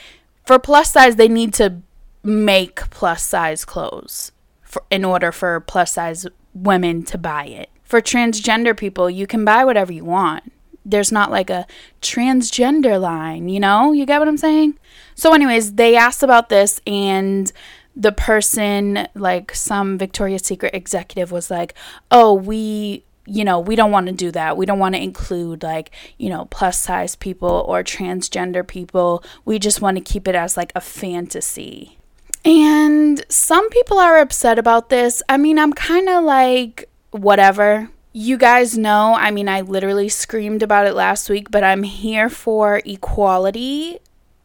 for 0.48 0.58
plus 0.58 0.92
size 0.92 1.18
they 1.18 1.28
need 1.28 1.54
to 1.56 1.84
make 2.24 2.90
plus 2.90 3.24
size 3.24 3.66
clothes 3.66 4.32
for, 4.62 4.84
in 4.90 5.04
order 5.04 5.32
for 5.32 5.60
plus 5.60 5.94
size 5.94 6.26
women 6.54 7.04
to 7.04 7.18
buy 7.18 7.46
it. 7.46 7.70
For 7.84 8.02
transgender 8.02 8.78
people, 8.78 9.10
you 9.10 9.28
can 9.28 9.44
buy 9.44 9.66
whatever 9.66 9.92
you 9.92 10.06
want. 10.06 10.52
There's 10.86 11.12
not 11.12 11.30
like 11.30 11.50
a 11.50 11.68
transgender 12.02 13.00
line, 13.00 13.50
you 13.50 13.60
know? 13.60 13.92
You 13.92 14.06
get 14.06 14.20
what 14.20 14.28
I'm 14.28 14.38
saying? 14.38 14.80
So, 15.14 15.34
anyways, 15.34 15.74
they 15.74 15.96
asked 15.96 16.24
about 16.24 16.50
this, 16.50 16.82
and 16.88 17.52
the 17.96 18.12
person, 18.12 19.08
like 19.14 19.54
some 19.54 19.98
Victoria's 19.98 20.44
Secret 20.44 20.74
executive, 20.74 21.32
was 21.32 21.52
like, 21.52 21.76
Oh, 22.10 22.34
we 22.34 23.04
you 23.26 23.46
know, 23.46 23.60
we 23.60 23.76
don't 23.76 23.92
want 23.92 24.08
to 24.08 24.14
do 24.14 24.32
that. 24.32 24.58
We 24.58 24.66
don't 24.66 24.80
want 24.80 24.96
to 24.96 25.02
include 25.02 25.64
like, 25.64 25.92
you 26.18 26.28
know, 26.30 26.46
plus 26.46 26.80
size 26.80 27.16
people 27.16 27.64
or 27.68 27.84
transgender 27.84 28.68
people. 28.68 29.24
We 29.46 29.60
just 29.60 29.80
want 29.80 29.98
to 29.98 30.04
keep 30.04 30.28
it 30.28 30.36
as 30.36 30.58
like 30.58 30.72
a 30.76 30.82
fantasy. 30.82 31.98
And 32.44 33.24
some 33.30 33.70
people 33.70 34.00
are 34.00 34.18
upset 34.18 34.58
about 34.58 34.90
this. 34.90 35.22
I 35.30 35.38
mean, 35.38 35.60
I'm 35.60 35.74
kind 35.74 36.10
of 36.10 36.24
like, 36.24 36.90
whatever. 37.12 37.90
You 38.14 38.38
guys 38.38 38.78
know, 38.78 39.14
I 39.14 39.32
mean, 39.32 39.48
I 39.48 39.62
literally 39.62 40.10
screamed 40.10 40.64
about 40.64 40.88
it 40.88 40.94
last 40.94 41.30
week, 41.30 41.52
but 41.52 41.64
I'm 41.64 41.84
here 41.84 42.30
for 42.30 42.82
equality 42.84 44.00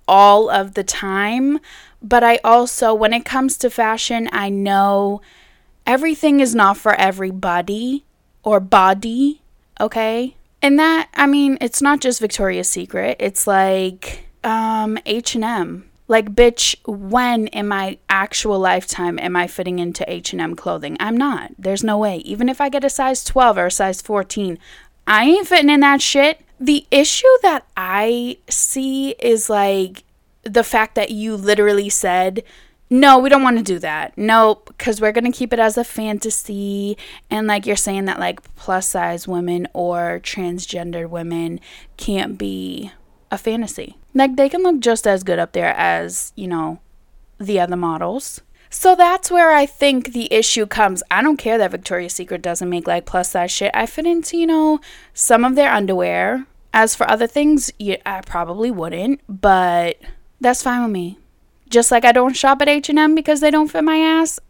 all 0.06 0.50
of 0.50 0.74
the 0.74 0.84
time. 0.84 1.58
But 2.02 2.22
I 2.22 2.38
also, 2.44 2.94
when 2.94 3.12
it 3.12 3.24
comes 3.24 3.56
to 3.58 3.70
fashion, 3.70 4.28
I 4.30 4.50
know 4.50 5.20
everything 5.86 6.40
is 6.40 6.54
not 6.54 6.76
for 6.76 6.94
everybody 6.94 8.04
or 8.42 8.60
body, 8.60 9.42
okay? 9.80 10.36
And 10.62 10.78
that, 10.78 11.08
I 11.14 11.26
mean, 11.26 11.58
it's 11.60 11.82
not 11.82 12.00
just 12.00 12.20
Victoria's 12.20 12.70
Secret. 12.70 13.16
It's 13.18 13.46
like 13.46 14.24
um 14.44 14.96
H&M 15.06 15.90
like, 16.08 16.34
bitch, 16.34 16.76
when 16.86 17.48
in 17.48 17.68
my 17.68 17.98
actual 18.08 18.58
lifetime 18.58 19.18
am 19.18 19.34
I 19.34 19.46
fitting 19.46 19.78
into 19.78 20.10
H&M 20.10 20.54
clothing? 20.54 20.96
I'm 21.00 21.16
not. 21.16 21.52
There's 21.58 21.82
no 21.82 21.98
way. 21.98 22.18
Even 22.18 22.48
if 22.48 22.60
I 22.60 22.68
get 22.68 22.84
a 22.84 22.90
size 22.90 23.24
12 23.24 23.58
or 23.58 23.66
a 23.66 23.70
size 23.70 24.00
14, 24.02 24.58
I 25.06 25.24
ain't 25.24 25.48
fitting 25.48 25.70
in 25.70 25.80
that 25.80 26.00
shit. 26.00 26.40
The 26.60 26.86
issue 26.90 27.26
that 27.42 27.66
I 27.76 28.38
see 28.48 29.10
is 29.18 29.50
like 29.50 30.04
the 30.44 30.64
fact 30.64 30.94
that 30.94 31.10
you 31.10 31.36
literally 31.36 31.90
said, 31.90 32.44
no, 32.88 33.18
we 33.18 33.28
don't 33.28 33.42
want 33.42 33.58
to 33.58 33.64
do 33.64 33.80
that. 33.80 34.16
Nope, 34.16 34.66
because 34.68 35.00
we're 35.00 35.12
going 35.12 35.30
to 35.30 35.36
keep 35.36 35.52
it 35.52 35.58
as 35.58 35.76
a 35.76 35.84
fantasy. 35.84 36.96
And 37.28 37.48
like 37.48 37.66
you're 37.66 37.74
saying 37.74 38.04
that 38.04 38.20
like 38.20 38.42
plus 38.54 38.88
size 38.88 39.26
women 39.26 39.66
or 39.72 40.20
transgendered 40.22 41.10
women 41.10 41.58
can't 41.96 42.38
be 42.38 42.92
a 43.30 43.38
fantasy. 43.38 43.96
Like 44.16 44.36
they 44.36 44.48
can 44.48 44.62
look 44.62 44.80
just 44.80 45.06
as 45.06 45.22
good 45.22 45.38
up 45.38 45.52
there 45.52 45.74
as, 45.76 46.32
you 46.36 46.48
know, 46.48 46.80
the 47.38 47.60
other 47.60 47.76
models. 47.76 48.40
So 48.70 48.94
that's 48.94 49.30
where 49.30 49.52
I 49.52 49.66
think 49.66 50.14
the 50.14 50.32
issue 50.32 50.64
comes. 50.64 51.02
I 51.10 51.20
don't 51.20 51.36
care 51.36 51.58
that 51.58 51.70
Victoria's 51.70 52.14
Secret 52.14 52.40
doesn't 52.40 52.70
make 52.70 52.86
like 52.86 53.04
plus 53.04 53.30
size 53.30 53.50
shit. 53.50 53.70
I 53.74 53.84
fit 53.84 54.06
into, 54.06 54.38
you 54.38 54.46
know, 54.46 54.80
some 55.12 55.44
of 55.44 55.54
their 55.54 55.70
underwear. 55.70 56.46
As 56.72 56.94
for 56.94 57.08
other 57.08 57.26
things, 57.26 57.70
yeah, 57.78 57.96
I 58.06 58.22
probably 58.22 58.70
wouldn't, 58.70 59.20
but 59.28 59.98
that's 60.40 60.62
fine 60.62 60.82
with 60.82 60.92
me. 60.92 61.18
Just 61.68 61.90
like 61.90 62.06
I 62.06 62.12
don't 62.12 62.36
shop 62.36 62.62
at 62.62 62.68
H&M 62.70 63.14
because 63.14 63.40
they 63.40 63.50
don't 63.50 63.68
fit 63.68 63.84
my 63.84 63.98
ass. 63.98 64.40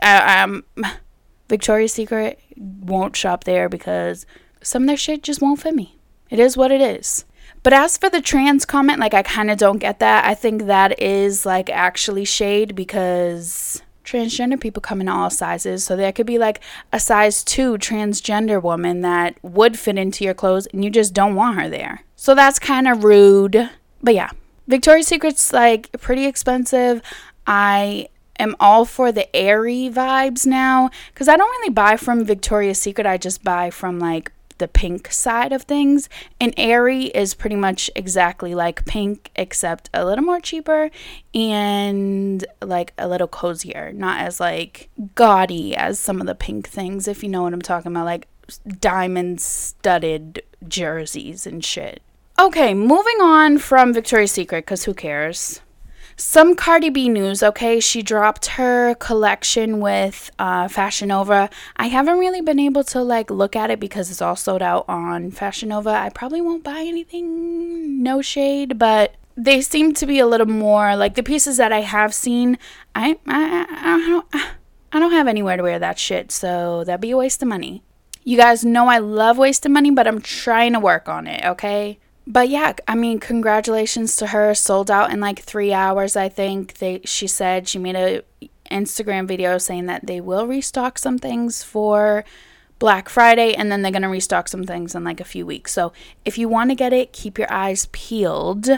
I, 0.00 0.42
I'm 0.42 0.64
Victoria's 1.48 1.92
Secret 1.92 2.38
won't 2.56 3.16
shop 3.16 3.44
there 3.44 3.68
because 3.68 4.26
some 4.62 4.82
of 4.84 4.86
their 4.86 4.96
shit 4.96 5.24
just 5.24 5.42
won't 5.42 5.60
fit 5.60 5.74
me. 5.74 5.98
It 6.30 6.38
is 6.38 6.56
what 6.56 6.70
it 6.70 6.80
is. 6.80 7.24
But 7.62 7.72
as 7.72 7.98
for 7.98 8.08
the 8.08 8.20
trans 8.20 8.64
comment, 8.64 9.00
like 9.00 9.14
I 9.14 9.22
kind 9.22 9.50
of 9.50 9.58
don't 9.58 9.78
get 9.78 9.98
that. 9.98 10.24
I 10.24 10.34
think 10.34 10.66
that 10.66 11.00
is 11.00 11.44
like 11.44 11.68
actually 11.70 12.24
shade 12.24 12.74
because 12.74 13.82
transgender 14.04 14.58
people 14.58 14.80
come 14.80 15.00
in 15.00 15.08
all 15.08 15.28
sizes. 15.28 15.84
So 15.84 15.94
there 15.94 16.12
could 16.12 16.26
be 16.26 16.38
like 16.38 16.60
a 16.92 17.00
size 17.00 17.44
2 17.44 17.76
transgender 17.78 18.62
woman 18.62 19.02
that 19.02 19.36
would 19.42 19.78
fit 19.78 19.98
into 19.98 20.24
your 20.24 20.34
clothes 20.34 20.66
and 20.72 20.82
you 20.82 20.90
just 20.90 21.12
don't 21.12 21.34
want 21.34 21.60
her 21.60 21.68
there. 21.68 22.04
So 22.16 22.34
that's 22.34 22.58
kind 22.58 22.88
of 22.88 23.04
rude. 23.04 23.70
But 24.02 24.14
yeah, 24.14 24.30
Victoria's 24.66 25.08
Secret's 25.08 25.52
like 25.52 25.92
pretty 26.00 26.26
expensive. 26.26 27.02
I 27.46 28.08
am 28.38 28.56
all 28.60 28.84
for 28.84 29.12
the 29.12 29.34
Aerie 29.36 29.90
vibes 29.92 30.46
now 30.46 30.90
because 31.12 31.28
I 31.28 31.36
don't 31.36 31.50
really 31.50 31.70
buy 31.70 31.96
from 31.96 32.24
Victoria's 32.24 32.80
Secret. 32.80 33.06
I 33.06 33.18
just 33.18 33.44
buy 33.44 33.70
from 33.70 33.98
like 33.98 34.32
the 34.58 34.68
pink 34.68 35.10
side 35.12 35.52
of 35.52 35.62
things. 35.62 36.08
And 36.40 36.54
Aerie 36.56 37.06
is 37.06 37.34
pretty 37.34 37.56
much 37.56 37.90
exactly 37.96 38.54
like 38.54 38.84
pink, 38.84 39.30
except 39.36 39.90
a 39.94 40.04
little 40.04 40.24
more 40.24 40.40
cheaper 40.40 40.90
and 41.34 42.44
like 42.62 42.92
a 42.98 43.08
little 43.08 43.28
cozier, 43.28 43.92
not 43.92 44.20
as 44.20 44.40
like 44.40 44.88
gaudy 45.14 45.74
as 45.76 45.98
some 45.98 46.20
of 46.20 46.26
the 46.26 46.34
pink 46.34 46.68
things, 46.68 47.08
if 47.08 47.22
you 47.22 47.28
know 47.28 47.42
what 47.42 47.52
I'm 47.52 47.62
talking 47.62 47.92
about, 47.92 48.04
like 48.04 48.28
diamond 48.80 49.40
studded 49.40 50.42
jerseys 50.66 51.46
and 51.46 51.64
shit. 51.64 52.02
Okay, 52.38 52.72
moving 52.72 53.20
on 53.20 53.58
from 53.58 53.92
Victoria's 53.92 54.32
Secret, 54.32 54.64
because 54.64 54.84
who 54.84 54.94
cares? 54.94 55.60
Some 56.18 56.56
Cardi 56.56 56.90
B 56.90 57.08
news, 57.08 57.42
okay? 57.42 57.78
She 57.78 58.02
dropped 58.02 58.46
her 58.46 58.96
collection 58.96 59.78
with 59.78 60.30
uh, 60.38 60.66
Fashion 60.66 61.08
Nova. 61.08 61.48
I 61.76 61.86
haven't 61.86 62.18
really 62.18 62.40
been 62.40 62.58
able 62.58 62.82
to 62.84 63.02
like 63.02 63.30
look 63.30 63.54
at 63.54 63.70
it 63.70 63.78
because 63.78 64.10
it's 64.10 64.20
all 64.20 64.36
sold 64.36 64.60
out 64.60 64.84
on 64.88 65.30
Fashion 65.30 65.68
Nova. 65.68 65.90
I 65.90 66.10
probably 66.10 66.40
won't 66.40 66.64
buy 66.64 66.80
anything, 66.80 68.02
no 68.02 68.20
shade, 68.20 68.78
but 68.78 69.14
they 69.36 69.60
seem 69.60 69.94
to 69.94 70.06
be 70.06 70.18
a 70.18 70.26
little 70.26 70.48
more 70.48 70.96
like 70.96 71.14
the 71.14 71.22
pieces 71.22 71.56
that 71.58 71.72
I 71.72 71.82
have 71.82 72.12
seen. 72.12 72.58
I 72.96 73.16
I, 73.26 73.66
I 73.70 74.08
don't 74.08 74.26
I 74.92 74.98
don't 74.98 75.12
have 75.12 75.28
anywhere 75.28 75.56
to 75.56 75.62
wear 75.62 75.78
that 75.78 75.98
shit, 75.98 76.32
so 76.32 76.82
that'd 76.82 77.00
be 77.00 77.12
a 77.12 77.16
waste 77.16 77.42
of 77.42 77.48
money. 77.48 77.84
You 78.24 78.36
guys 78.36 78.64
know 78.64 78.88
I 78.88 78.98
love 78.98 79.38
wasting 79.38 79.72
money, 79.72 79.92
but 79.92 80.08
I'm 80.08 80.20
trying 80.20 80.72
to 80.72 80.80
work 80.80 81.08
on 81.08 81.28
it, 81.28 81.44
okay? 81.44 82.00
But 82.28 82.50
yeah, 82.50 82.74
I 82.86 82.94
mean, 82.94 83.20
congratulations 83.20 84.14
to 84.16 84.28
her. 84.28 84.54
Sold 84.54 84.90
out 84.90 85.10
in 85.10 85.18
like 85.18 85.40
three 85.40 85.72
hours, 85.72 86.14
I 86.14 86.28
think. 86.28 86.74
They 86.74 87.00
she 87.04 87.26
said 87.26 87.66
she 87.66 87.78
made 87.78 87.96
a 87.96 88.22
Instagram 88.70 89.26
video 89.26 89.56
saying 89.56 89.86
that 89.86 90.06
they 90.06 90.20
will 90.20 90.46
restock 90.46 90.98
some 90.98 91.18
things 91.18 91.62
for 91.62 92.26
Black 92.78 93.08
Friday 93.08 93.54
and 93.54 93.72
then 93.72 93.80
they're 93.80 93.90
gonna 93.90 94.10
restock 94.10 94.46
some 94.46 94.64
things 94.64 94.94
in 94.94 95.04
like 95.04 95.20
a 95.20 95.24
few 95.24 95.46
weeks. 95.46 95.72
So 95.72 95.94
if 96.26 96.36
you 96.36 96.50
want 96.50 96.70
to 96.70 96.74
get 96.74 96.92
it, 96.92 97.14
keep 97.14 97.38
your 97.38 97.50
eyes 97.50 97.88
peeled. 97.92 98.68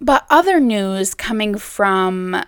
But 0.00 0.24
other 0.30 0.58
news 0.58 1.14
coming 1.14 1.58
from 1.58 2.42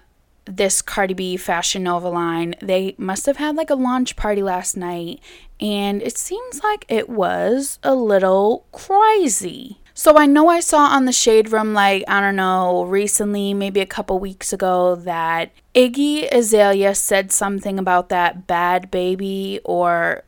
this 0.47 0.81
Cardi 0.81 1.13
B 1.13 1.37
Fashion 1.37 1.83
Nova 1.83 2.09
line, 2.09 2.55
they 2.63 2.95
must 2.97 3.27
have 3.27 3.37
had 3.37 3.57
like 3.57 3.69
a 3.69 3.75
launch 3.75 4.17
party 4.17 4.43
last 4.43 4.75
night, 4.75 5.21
and 5.61 6.01
it 6.01 6.17
seems 6.17 6.63
like 6.63 6.87
it 6.89 7.11
was 7.11 7.79
a 7.83 7.95
little 7.95 8.65
crazy. 8.73 9.81
So 9.99 10.19
I 10.19 10.27
know 10.27 10.49
I 10.49 10.61
saw 10.61 10.81
on 10.89 11.07
the 11.07 11.13
Shade 11.13 11.51
Room, 11.51 11.73
like, 11.73 12.05
I 12.07 12.21
don't 12.21 12.37
know, 12.37 12.85
recently, 12.85 13.55
maybe 13.55 13.81
a 13.81 13.87
couple 13.87 14.19
weeks 14.19 14.53
ago, 14.53 14.95
that 14.95 15.53
Iggy 15.75 16.31
Azalea 16.31 16.95
said 16.95 17.33
something 17.33 17.79
about 17.79 18.11
that 18.11 18.47
Bhad 18.47 18.91
Bhabie 18.91 19.61
or 19.65 20.23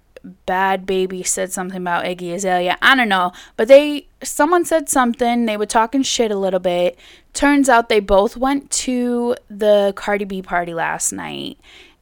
Bhad 0.46 0.86
Bhabie 0.86 1.26
said 1.26 1.52
something 1.52 1.82
about 1.82 2.06
Iggy 2.06 2.32
Azalea. 2.32 2.78
I 2.80 2.96
don't 2.96 3.10
know, 3.10 3.32
but 3.58 3.68
they 3.68 4.06
someone 4.22 4.64
said 4.64 4.88
something. 4.88 5.44
They 5.44 5.58
were 5.58 5.66
talking 5.66 6.02
shit 6.02 6.30
a 6.30 6.38
little 6.38 6.60
bit. 6.60 6.98
Turns 7.34 7.68
out 7.68 7.90
they 7.90 8.00
both 8.00 8.38
went 8.38 8.70
to 8.70 9.36
the 9.50 9.92
Cardi 9.96 10.24
B 10.24 10.40
party 10.40 10.72
last 10.72 11.12
night, 11.12 11.58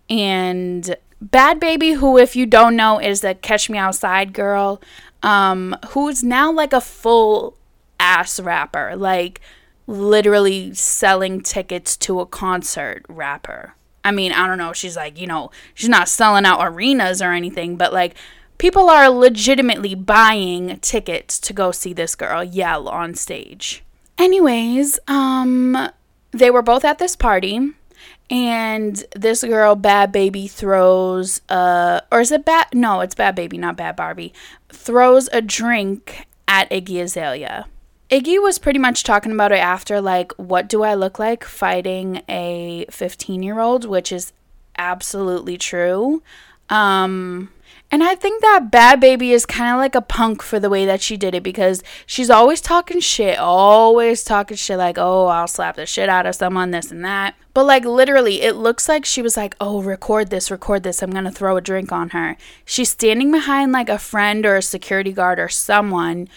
and 0.09 0.94
Bhad 1.24 1.59
Bhabie, 1.59 1.96
who 1.96 2.16
if 2.16 2.37
you 2.37 2.46
don't 2.46 2.76
know 2.76 3.00
is 3.00 3.22
the 3.22 3.35
Catch 3.35 3.70
Me 3.70 3.79
Outside 3.79 4.33
girl, 4.33 4.81
um, 5.22 5.76
who's 5.88 6.22
now 6.22 6.52
like 6.52 6.72
a 6.72 6.81
full 6.81 7.57
ass 7.98 8.38
rapper, 8.40 8.94
like 8.96 9.40
literally 9.87 10.74
selling 10.74 11.40
tickets 11.40 11.96
to 11.96 12.20
a 12.20 12.26
concert 12.26 13.05
rapper. 13.09 13.74
I 14.05 14.12
mean, 14.12 14.33
I 14.33 14.46
don't 14.46 14.59
know, 14.59 14.72
she's 14.72 14.96
like, 14.96 15.18
you 15.18 15.26
know, 15.26 15.50
she's 15.74 15.88
not 15.88 16.09
selling 16.09 16.44
out 16.44 16.61
arenas 16.61 17.20
or 17.20 17.33
anything, 17.33 17.76
but 17.76 17.92
like 17.92 18.14
people 18.59 18.88
are 18.88 19.09
legitimately 19.09 19.94
buying 19.94 20.79
tickets 20.79 21.38
to 21.40 21.52
go 21.52 21.72
see 21.72 21.92
this 21.92 22.14
girl 22.14 22.44
yell 22.44 22.88
on 22.88 23.14
stage. 23.14 23.83
Anyways, 24.18 24.98
um 25.09 25.90
they 26.33 26.50
were 26.50 26.62
both 26.62 26.85
at 26.85 26.98
this 26.98 27.16
party 27.16 27.72
and 28.31 29.05
this 29.15 29.43
girl 29.45 29.77
Bhad 29.77 30.12
Bhabie 30.12 30.51
throws 30.51 31.41
uh 31.49 32.01
or 32.11 32.21
is 32.21 32.33
it 32.33 32.45
bad 32.45 32.67
no 32.73 33.01
it's 33.01 33.15
Bhad 33.15 33.37
Bhabie 33.37 33.59
not 33.59 33.77
bad 33.77 33.97
barbie 33.97 34.33
throws 34.69 35.29
a 35.33 35.41
drink 35.41 36.27
at 36.49 36.69
iggy 36.71 37.01
azalea. 37.03 37.67
Iggy 38.11 38.41
was 38.41 38.59
pretty 38.59 38.79
much 38.79 39.03
talking 39.03 39.33
about 39.33 39.53
it 39.53 39.57
after 39.57 40.01
like 40.01 40.33
what 40.35 40.69
do 40.69 40.83
i 40.83 40.95
look 40.95 41.19
like 41.19 41.45
fighting 41.45 42.23
a 42.29 42.87
15 42.91 43.43
year 43.43 43.61
old 43.61 43.85
which 43.85 44.12
is 44.12 44.33
absolutely 44.79 45.57
true. 45.57 46.23
Um 46.69 47.51
and 47.90 48.03
I 48.03 48.16
think 48.16 48.42
that 48.42 48.68
Bhad 48.70 49.01
Bhabie 49.01 49.31
is 49.31 49.46
kind 49.46 49.72
of 49.72 49.79
like 49.79 49.94
a 49.94 50.01
punk 50.01 50.42
for 50.42 50.59
the 50.59 50.68
way 50.68 50.85
that 50.87 51.01
she 51.01 51.16
did 51.16 51.37
it 51.37 51.44
because 51.44 51.85
she's 52.05 52.31
always 52.31 52.61
talking 52.61 52.99
shit, 53.01 53.38
always 53.38 54.25
talking 54.25 54.57
shit 54.57 54.77
like, 54.77 54.99
oh, 54.99 55.27
I'll 55.27 55.46
slap 55.46 55.77
the 55.77 55.87
shit 55.87 56.09
out 56.09 56.27
of 56.27 56.35
someone, 56.35 56.72
this 56.72 56.90
and 56.90 57.05
that. 57.05 57.37
But 57.55 57.64
like 57.64 57.85
literally, 57.85 58.42
it 58.42 58.57
looks 58.57 58.88
like 58.88 59.05
she 59.05 59.22
was 59.22 59.37
like, 59.37 59.55
oh, 59.61 59.83
record 59.83 60.31
this, 60.31 60.51
record 60.51 60.83
this. 60.83 61.01
I'm 61.01 61.12
going 61.12 61.25
to 61.25 61.31
throw 61.31 61.57
a 61.57 61.61
drink 61.61 61.92
on 61.92 62.11
her. 62.11 62.37
She's 62.64 62.90
standing 62.90 63.31
behind 63.31 63.70
like 63.70 63.88
a 63.88 63.99
friend 63.99 64.44
or 64.44 64.57
a 64.57 64.62
security 64.62 65.12
guard 65.12 65.38
or 65.38 65.49
someone, 65.49 66.29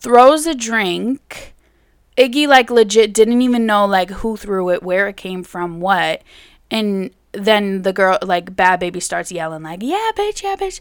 throws 0.00 0.46
a 0.46 0.54
drink. 0.54 1.54
Iggy 2.18 2.46
like 2.46 2.70
legit 2.70 3.14
didn't 3.14 3.40
even 3.40 3.64
know 3.64 3.86
like 3.86 4.10
who 4.10 4.36
threw 4.36 4.68
it, 4.70 4.82
where 4.82 5.08
it 5.08 5.16
came 5.16 5.42
from, 5.42 5.80
what. 5.80 6.22
And 6.70 7.10
then 7.44 7.82
the 7.82 7.92
girl 7.92 8.18
like 8.22 8.54
Bhad 8.56 8.80
Bhabie 8.80 9.02
starts 9.02 9.32
yelling 9.32 9.62
like 9.62 9.82
yeah 9.82 10.10
bitch 10.16 10.42
yeah 10.42 10.56
bitch. 10.56 10.80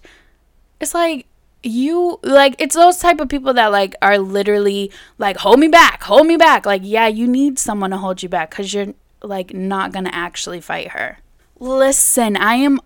It's 0.80 0.94
like 0.94 1.26
you 1.64 2.20
like 2.24 2.56
it's 2.60 2.76
those 2.76 2.98
type 2.98 3.20
of 3.20 3.30
people 3.30 3.54
that 3.54 3.72
like 3.72 3.96
are 4.02 4.18
literally 4.18 4.92
like 5.18 5.38
hold 5.38 5.60
me 5.60 5.68
back 5.68 6.04
hold 6.04 6.28
me 6.28 6.38
back. 6.38 6.66
Like 6.66 6.82
yeah 6.84 7.08
you 7.08 7.28
need 7.28 7.60
someone 7.60 7.92
to 7.92 7.98
hold 7.98 8.24
you 8.24 8.30
back 8.30 8.52
because 8.52 8.74
you're 8.74 8.94
like 9.24 9.54
not 9.54 9.92
gonna 9.92 10.12
actually 10.14 10.62
fight 10.62 10.90
her. 10.90 11.20
Listen 11.60 12.38
i 12.38 12.54
am 12.56 12.80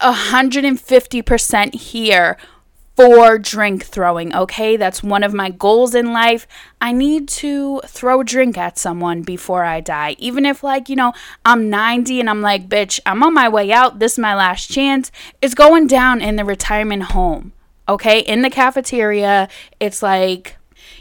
150% 0.00 1.74
here 1.74 2.36
for 2.96 3.38
drink 3.38 3.84
throwing, 3.84 4.34
okay? 4.34 4.76
That's 4.76 5.02
one 5.02 5.22
of 5.22 5.34
my 5.34 5.50
goals 5.50 5.94
in 5.94 6.12
life. 6.14 6.46
I 6.80 6.92
need 6.92 7.28
to 7.28 7.82
throw 7.86 8.20
a 8.20 8.24
drink 8.24 8.56
at 8.56 8.78
someone 8.78 9.22
before 9.22 9.64
I 9.64 9.80
die. 9.80 10.16
Even 10.18 10.46
if, 10.46 10.64
like, 10.64 10.88
you 10.88 10.96
know, 10.96 11.12
I'm 11.44 11.68
90 11.68 12.20
and 12.20 12.30
I'm 12.30 12.40
like, 12.40 12.68
bitch, 12.68 12.98
I'm 13.04 13.22
on 13.22 13.34
my 13.34 13.48
way 13.50 13.70
out. 13.70 13.98
This 13.98 14.12
is 14.12 14.18
my 14.18 14.34
last 14.34 14.70
chance. 14.70 15.12
It's 15.42 15.54
going 15.54 15.86
down 15.86 16.22
in 16.22 16.36
the 16.36 16.44
retirement 16.44 17.04
home, 17.04 17.52
okay? 17.86 18.20
In 18.20 18.40
the 18.40 18.50
cafeteria, 18.50 19.48
it's 19.78 20.02
like, 20.02 20.56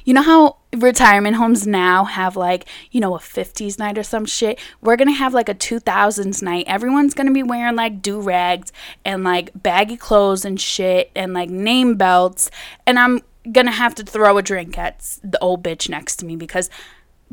you 0.06 0.14
know 0.14 0.22
how 0.22 0.58
retirement 0.74 1.36
homes 1.36 1.68
now 1.68 2.06
have 2.06 2.38
like, 2.38 2.68
you 2.92 3.02
know, 3.02 3.16
a 3.16 3.20
50s 3.20 3.78
night 3.78 3.98
or 3.98 4.04
some 4.04 4.26
shit? 4.26 4.60
We're 4.82 4.96
going 4.96 5.08
to 5.08 5.14
have 5.16 5.34
like 5.34 5.50
a 5.50 5.56
2000s 5.56 6.42
night. 6.42 6.66
Everyone's 6.68 7.14
going 7.14 7.28
to 7.28 7.34
be 7.34 7.44
wearing 7.44 7.76
like 7.76 8.02
do 8.02 8.22
rags 8.22 8.72
and 9.04 9.24
like 9.24 9.52
baggy 9.62 9.98
clothes 9.98 10.46
and 10.46 10.62
shit 10.62 11.12
and 11.16 11.34
like 11.34 11.50
name 11.50 11.96
belts. 11.96 12.50
And 12.86 12.98
I'm 12.98 13.22
going 13.52 13.66
to 13.66 13.72
have 13.72 13.96
to 13.96 14.04
throw 14.04 14.38
a 14.38 14.44
drink 14.44 14.78
at 14.78 15.18
the 15.24 15.40
old 15.40 15.64
bitch 15.64 15.90
next 15.90 16.18
to 16.18 16.26
me 16.26 16.36
because 16.36 16.70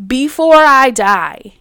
before 0.06 0.56
I 0.56 0.90
die, 0.90 1.54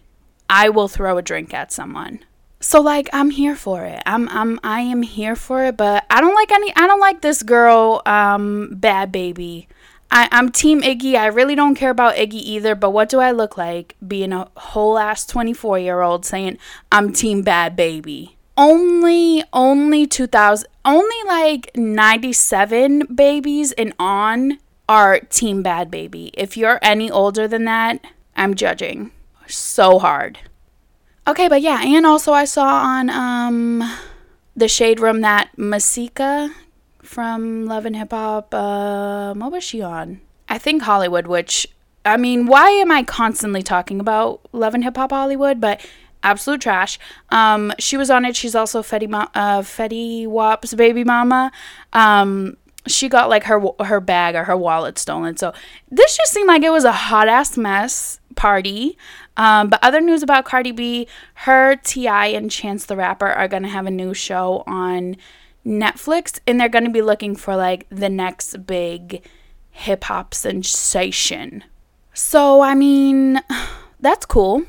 I 0.48 0.70
will 0.70 0.88
throw 0.88 1.18
a 1.18 1.22
drink 1.22 1.52
at 1.54 1.72
someone. 1.72 2.20
So 2.60 2.80
like 2.80 3.10
I'm 3.12 3.30
here 3.30 3.56
for 3.56 3.84
it. 3.84 4.00
I'm 4.06 4.28
I'm 4.28 4.60
I 4.62 4.82
am 4.82 5.02
here 5.02 5.34
for 5.34 5.64
it, 5.64 5.76
but 5.76 6.04
I 6.08 6.20
don't 6.20 6.34
like 6.34 6.52
any 6.52 6.72
I 6.76 6.86
don't 6.86 7.00
like 7.00 7.20
this 7.20 7.42
girl 7.42 8.02
um 8.06 8.76
Bhad 8.80 9.10
Bhabie 9.10 9.66
I, 10.12 10.28
I'm 10.30 10.50
Team 10.50 10.82
Iggy. 10.82 11.14
I 11.14 11.26
really 11.26 11.54
don't 11.54 11.74
care 11.74 11.90
about 11.90 12.16
Iggy 12.16 12.34
either, 12.34 12.74
but 12.74 12.90
what 12.90 13.08
do 13.08 13.18
I 13.18 13.30
look 13.30 13.56
like 13.56 13.96
being 14.06 14.34
a 14.34 14.46
whole 14.58 14.98
ass 14.98 15.26
24 15.26 15.78
year 15.78 16.02
old 16.02 16.26
saying 16.26 16.58
I'm 16.92 17.14
Team 17.14 17.42
Bhad 17.42 17.76
Bhabie? 17.76 18.34
Only, 18.54 19.42
only 19.54 20.06
2000, 20.06 20.68
only 20.84 21.16
like 21.26 21.74
97 21.74 23.14
babies 23.14 23.72
and 23.72 23.94
on 23.98 24.58
are 24.86 25.18
Team 25.20 25.64
Bhad 25.64 25.90
Bhabie. 25.90 26.30
If 26.34 26.58
you're 26.58 26.78
any 26.82 27.10
older 27.10 27.48
than 27.48 27.64
that, 27.64 28.04
I'm 28.36 28.54
judging 28.54 29.12
so 29.46 29.98
hard. 29.98 30.38
Okay, 31.26 31.48
but 31.48 31.62
yeah, 31.62 31.80
and 31.82 32.04
also 32.04 32.34
I 32.34 32.44
saw 32.44 32.66
on 32.66 33.08
um 33.08 33.82
the 34.54 34.68
shade 34.68 35.00
room 35.00 35.22
that 35.22 35.56
Masika 35.56 36.50
from 37.02 37.66
Love 37.66 37.86
and 37.86 37.96
Hip 37.96 38.10
Hop. 38.12 38.54
Um, 38.54 39.40
what 39.40 39.52
was 39.52 39.64
she 39.64 39.82
on? 39.82 40.20
I 40.48 40.58
think 40.58 40.82
Hollywood, 40.82 41.26
which 41.26 41.66
I 42.04 42.16
mean, 42.16 42.46
why 42.46 42.70
am 42.70 42.90
I 42.90 43.02
constantly 43.02 43.62
talking 43.62 44.00
about 44.00 44.40
Love 44.52 44.74
and 44.74 44.84
Hip 44.84 44.96
Hop 44.96 45.10
Hollywood? 45.12 45.60
But 45.60 45.80
absolute 46.22 46.60
trash. 46.60 46.98
Um, 47.30 47.72
she 47.78 47.96
was 47.96 48.10
on 48.10 48.24
it. 48.24 48.36
She's 48.36 48.54
also 48.54 48.82
Fetty, 48.82 49.08
Ma- 49.08 49.28
uh, 49.34 49.62
Fetty 49.62 50.26
Wap's 50.26 50.74
baby 50.74 51.04
mama. 51.04 51.50
Um, 51.92 52.56
she 52.86 53.08
got 53.08 53.28
like 53.28 53.44
her 53.44 53.62
her 53.84 54.00
bag 54.00 54.34
or 54.34 54.44
her 54.44 54.56
wallet 54.56 54.98
stolen. 54.98 55.36
So 55.36 55.52
this 55.90 56.16
just 56.16 56.32
seemed 56.32 56.48
like 56.48 56.62
it 56.62 56.70
was 56.70 56.84
a 56.84 56.92
hot 56.92 57.28
ass 57.28 57.56
mess 57.56 58.20
party. 58.34 58.98
Um, 59.36 59.68
but 59.70 59.78
other 59.82 60.00
news 60.00 60.22
about 60.22 60.44
Cardi 60.44 60.72
B, 60.72 61.06
her 61.34 61.76
T.I. 61.76 62.26
and 62.26 62.50
Chance 62.50 62.86
the 62.86 62.96
Rapper 62.96 63.28
are 63.28 63.48
gonna 63.48 63.68
have 63.68 63.86
a 63.86 63.90
new 63.90 64.14
show 64.14 64.64
on 64.66 65.16
Netflix 65.66 66.40
and 66.46 66.60
they're 66.60 66.68
going 66.68 66.84
to 66.84 66.90
be 66.90 67.02
looking 67.02 67.36
for 67.36 67.56
like 67.56 67.86
the 67.90 68.08
next 68.08 68.66
big 68.66 69.24
hip 69.70 70.04
hop 70.04 70.34
sensation. 70.34 71.64
So, 72.14 72.60
I 72.60 72.74
mean, 72.74 73.40
that's 74.00 74.26
cool. 74.26 74.64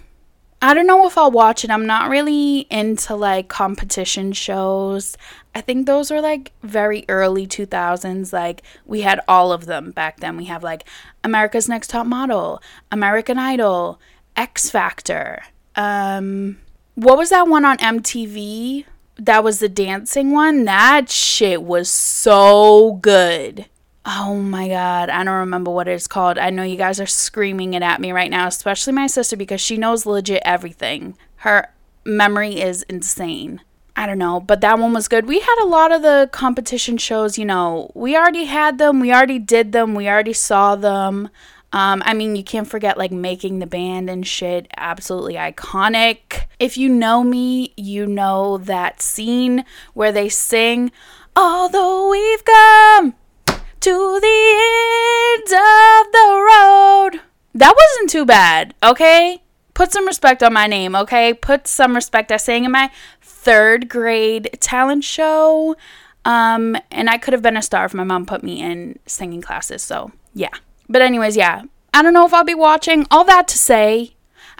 I 0.62 0.74
don't 0.74 0.88
know 0.88 1.06
if 1.06 1.18
I'll 1.18 1.30
watch 1.30 1.66
it. 1.66 1.70
I'm 1.70 1.86
not 1.86 2.10
really 2.10 2.60
into 2.70 3.16
like 3.16 3.50
competition 3.50 4.32
shows. 4.32 5.18
I 5.54 5.60
think 5.60 5.86
those 5.86 6.10
were 6.10 6.22
like 6.22 6.54
very 6.64 7.04
early 7.10 7.46
2000s. 7.46 8.32
Like 8.32 8.64
we 8.86 9.02
had 9.02 9.20
all 9.28 9.52
of 9.52 9.66
them 9.66 9.92
back 9.92 10.22
then. 10.22 10.38
We 10.38 10.46
have 10.46 10.64
like 10.64 10.88
America's 11.22 11.68
Next 11.68 11.90
Top 11.90 12.08
Model, 12.08 12.62
American 12.94 13.38
Idol, 13.38 14.00
X 14.38 14.70
Factor. 14.70 15.44
Um 15.76 16.60
what 16.96 17.18
was 17.18 17.32
that 17.32 17.50
one 17.50 17.66
on 17.66 17.78
MTV? 17.80 18.86
That 19.18 19.44
was 19.44 19.60
the 19.60 19.70
dancing 19.70 20.32
one. 20.32 20.66
That 20.66 21.10
shit 21.10 21.64
was 21.64 21.90
so 21.90 23.00
good. 23.02 23.68
Oh 24.06 24.36
my 24.36 24.68
god, 24.68 25.10
I 25.10 25.24
don't 25.24 25.34
remember 25.34 25.72
what 25.72 25.88
it's 25.88 26.08
called. 26.08 26.38
I 26.38 26.50
know 26.50 26.64
you 26.64 26.76
guys 26.76 27.00
are 27.00 27.06
screaming 27.06 27.74
it 27.74 27.82
at 27.82 28.02
me 28.02 28.12
right 28.12 28.30
now, 28.30 28.48
especially 28.48 28.94
my 28.94 29.08
sister 29.08 29.38
because 29.38 29.62
she 29.62 29.78
knows 29.78 30.06
legit 30.06 30.42
everything. 30.44 31.18
Her 31.38 31.70
memory 32.04 32.60
is 32.60 32.84
insane. 32.84 33.62
I 33.96 34.08
don't 34.08 34.18
know, 34.18 34.40
but 34.40 34.60
that 34.62 34.80
one 34.80 34.92
was 34.92 35.08
good. 35.08 35.28
We 35.28 35.40
had 35.40 35.62
a 35.62 35.68
lot 35.68 35.92
of 35.92 36.02
the 36.02 36.28
competition 36.32 36.98
shows, 36.98 37.38
you 37.38 37.46
know, 37.46 37.92
we 37.94 38.18
already 38.18 38.46
had 38.46 38.78
them, 38.78 39.00
we 39.00 39.14
already 39.14 39.40
did 39.40 39.72
them, 39.72 39.94
we 39.94 40.10
already 40.10 40.34
saw 40.34 40.76
them. 40.76 41.30
Um, 41.74 42.02
I 42.06 42.14
mean, 42.14 42.36
you 42.36 42.44
can't 42.44 42.68
forget 42.68 42.98
like 42.98 43.12
making 43.12 43.60
the 43.60 43.68
band 43.68 44.10
and 44.10 44.26
shit. 44.26 44.68
Absolutely 44.78 45.34
iconic. 45.34 46.46
If 46.60 46.78
you 46.78 46.88
know 46.88 47.24
me, 47.24 47.74
you 47.76 48.06
know 48.06 48.58
that 48.60 49.02
scene 49.02 49.66
where 49.94 50.12
they 50.12 50.30
sing, 50.30 50.92
Although 51.36 52.10
we've 52.10 52.46
come 52.46 53.16
to 53.48 54.20
the 54.20 55.36
end 55.36 55.46
of 55.46 56.12
the 56.12 56.46
road. 56.48 57.22
That 57.56 57.76
wasn't 57.76 58.10
too 58.10 58.26
bad, 58.26 58.76
okay? 58.84 59.42
Put 59.74 59.92
some 59.92 60.06
respect 60.06 60.44
on 60.44 60.54
my 60.54 60.68
name, 60.68 60.96
okay? 60.96 61.34
Put 61.34 61.68
some 61.68 61.96
respect. 61.96 62.32
I 62.32 62.38
sang 62.38 62.66
in 62.66 62.72
my 62.72 62.92
third 63.22 63.90
grade 63.90 64.58
talent 64.60 65.04
show. 65.04 65.76
Um, 66.24 66.78
and 66.92 67.10
I 67.10 67.18
could 67.18 67.34
have 67.34 67.42
been 67.42 67.58
a 67.58 67.62
star 67.64 67.86
if 67.86 67.96
my 67.96 68.04
mom 68.04 68.28
put 68.28 68.44
me 68.44 68.62
in 68.62 69.00
singing 69.08 69.42
classes. 69.42 69.82
So, 69.82 70.12
yeah. 70.36 70.54
But, 70.94 71.02
anyways, 71.02 71.36
yeah. 71.36 71.64
I 71.92 72.04
don't 72.04 72.14
know 72.14 72.28
if 72.28 72.36
I'll 72.36 72.44
be 72.44 72.54
watching. 72.54 73.08
All 73.10 73.24
that 73.24 73.48
to 73.48 73.58
say, 73.58 74.14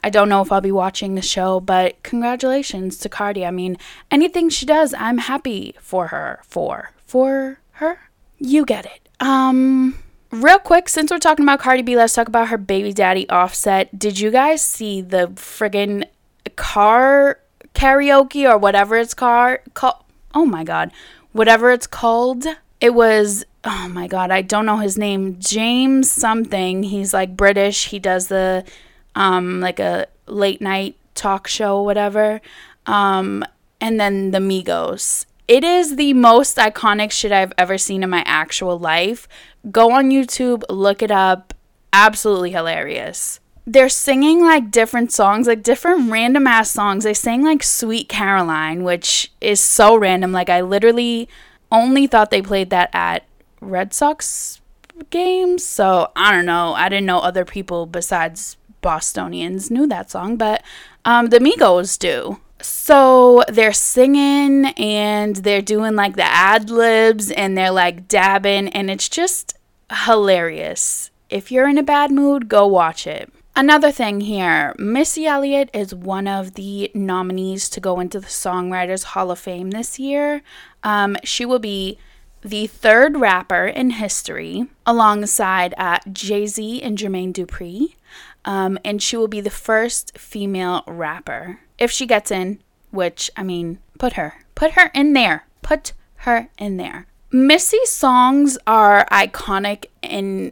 I 0.04 0.10
don't 0.10 0.30
know 0.30 0.42
if 0.42 0.52
I'll 0.52 0.62
be 0.62 0.72
watching 0.72 1.14
the 1.14 1.22
show, 1.22 1.60
but 1.60 2.02
congratulations 2.02 2.98
to 2.98 3.08
Cardi. 3.08 3.46
I 3.46 3.52
mean, 3.52 3.78
anything 4.10 4.50
she 4.50 4.66
does, 4.66 4.96
I'm 4.96 5.20
happy 5.20 5.76
for 5.80 6.08
her. 6.08 6.42
For. 6.44 6.90
For 7.06 7.60
her? 7.74 8.00
You 8.40 8.66
get 8.66 8.88
it. 8.88 9.08
Um, 9.20 10.00
real 10.32 10.58
quick, 10.58 10.90
since 10.90 11.12
we're 11.12 11.20
talking 11.20 11.46
about 11.46 11.60
Cardi 11.60 11.84
B, 11.84 11.96
let's 11.96 12.16
talk 12.16 12.28
about 12.28 12.48
her 12.48 12.58
baby 12.58 12.94
daddy 12.94 13.30
offset. 13.30 14.00
Did 14.00 14.20
you 14.20 14.32
guys 14.32 14.64
see 14.64 15.02
the 15.02 15.28
friggin' 15.36 16.08
car 16.56 17.38
karaoke 17.76 18.50
or 18.50 18.58
whatever 18.58 18.96
it's 18.96 19.14
called? 19.14 19.60
Call- 19.76 20.04
oh 20.34 20.46
my 20.46 20.64
god 20.64 20.92
whatever 21.34 21.72
it's 21.72 21.88
called. 21.88 22.46
It 22.84 22.94
was 22.94 23.46
oh 23.64 23.88
my 23.88 24.08
god, 24.08 24.30
I 24.30 24.42
don't 24.42 24.66
know 24.66 24.80
his 24.80 24.98
name. 24.98 25.40
James 25.40 26.12
something. 26.12 26.84
He's 26.84 27.14
like 27.14 27.38
British. 27.38 27.88
He 27.88 27.98
does 27.98 28.28
the 28.28 28.66
um 29.16 29.62
like 29.62 29.80
a 29.80 30.08
late 30.28 30.60
night 30.60 30.98
talk 31.16 31.48
show 31.48 31.82
whatever. 31.82 32.42
Um 32.86 33.46
and 33.80 34.02
then 34.02 34.32
the 34.32 34.40
Migos. 34.40 35.26
It 35.48 35.64
is 35.64 35.96
the 35.96 36.12
most 36.12 36.58
iconic 36.58 37.12
shit 37.12 37.32
I've 37.32 37.54
ever 37.58 37.78
seen 37.78 38.04
in 38.04 38.10
my 38.10 38.24
actual 38.26 38.78
life. 38.78 39.30
Go 39.72 39.94
on 39.94 40.10
YouTube, 40.10 40.64
look 40.70 41.02
it 41.02 41.12
up. 41.12 41.54
Absolutely 41.94 42.52
hilarious 42.52 43.40
they're 43.66 43.88
singing 43.88 44.42
like 44.42 44.72
different 44.72 45.10
songs, 45.14 45.48
like 45.48 45.64
different 45.64 46.12
random 46.12 46.46
ass 46.48 46.70
songs. 46.70 47.06
They 47.06 47.14
sang 47.14 47.44
like 47.44 47.64
Sweet 47.64 48.10
Caroline, 48.10 48.84
which 48.84 49.32
is 49.40 49.62
so 49.62 49.96
random. 49.96 50.34
Like 50.34 50.50
I 50.50 50.60
literally 50.60 51.30
only 51.74 52.08
thought 52.08 52.32
they 52.32 52.42
played 52.42 52.70
that 52.70 52.90
at 52.94 53.26
Red 53.60 53.94
Sox 53.94 54.62
games. 55.10 55.66
So 55.66 56.12
I 56.16 56.32
don't 56.32 56.46
know. 56.46 56.74
I 56.74 56.88
didn't 56.88 57.08
know 57.08 57.20
other 57.20 57.44
people 57.44 57.86
besides 57.86 58.56
Bostonians 58.82 59.72
knew 59.72 59.88
that 59.88 60.12
song, 60.12 60.38
but 60.38 60.64
um, 61.04 61.28
the 61.28 61.40
Migos 61.40 61.98
do. 61.98 62.40
So 62.62 63.44
they're 63.50 63.74
singing 63.74 64.68
and 64.78 65.38
they're 65.38 65.62
doing 65.62 65.96
like 65.96 66.16
the 66.16 66.24
ad 66.24 66.70
libs 66.70 67.30
and 67.32 67.58
they're 67.58 67.72
like 67.72 68.08
dabbing, 68.08 68.70
and 68.70 68.90
it's 68.90 69.10
just 69.10 69.58
hilarious. 70.06 71.12
If 71.30 71.52
you're 71.52 71.68
in 71.68 71.78
a 71.78 71.84
bad 71.84 72.12
mood, 72.12 72.48
go 72.48 72.68
watch 72.68 73.06
it. 73.06 73.34
Another 73.56 73.92
thing 73.92 74.22
here 74.22 74.74
Missy 74.80 75.28
Elliott 75.28 75.70
is 75.74 75.94
one 75.94 76.28
of 76.28 76.54
the 76.54 76.90
nominees 76.96 77.70
to 77.70 77.80
go 77.80 78.00
into 78.00 78.20
the 78.20 78.28
Songwriters 78.28 79.04
Hall 79.04 79.30
of 79.30 79.40
Fame 79.40 79.72
this 79.72 80.00
year. 80.00 80.42
Um, 80.84 81.18
she 81.24 81.46
will 81.46 81.60
be 81.60 81.98
the 82.42 82.68
third 82.68 83.18
rapper 83.18 83.66
in 83.66 83.92
history 83.92 84.68
alongside 84.86 85.74
uh, 85.78 86.00
Jay 86.12 86.46
Z 86.46 86.82
and 86.82 86.98
Jermaine 86.98 87.34
Dupri. 87.34 87.96
Um, 88.46 88.78
and 88.84 89.02
she 89.02 89.16
will 89.16 89.30
be 89.30 89.42
the 89.42 89.50
first 89.50 90.18
female 90.18 90.84
rapper. 90.86 91.62
If 91.78 91.90
she 91.92 92.06
gets 92.06 92.30
in, 92.30 92.60
which, 92.92 93.32
I 93.38 93.44
mean, 93.44 93.80
put 93.98 94.14
her. 94.14 94.34
Put 94.56 94.72
her 94.72 94.92
in 94.94 95.14
there. 95.14 95.48
Put 95.62 95.94
her 96.18 96.50
in 96.58 96.78
there. 96.78 97.08
Missy's 97.34 97.90
songs 97.90 98.60
are 98.68 99.08
iconic 99.12 99.88
in, 100.04 100.52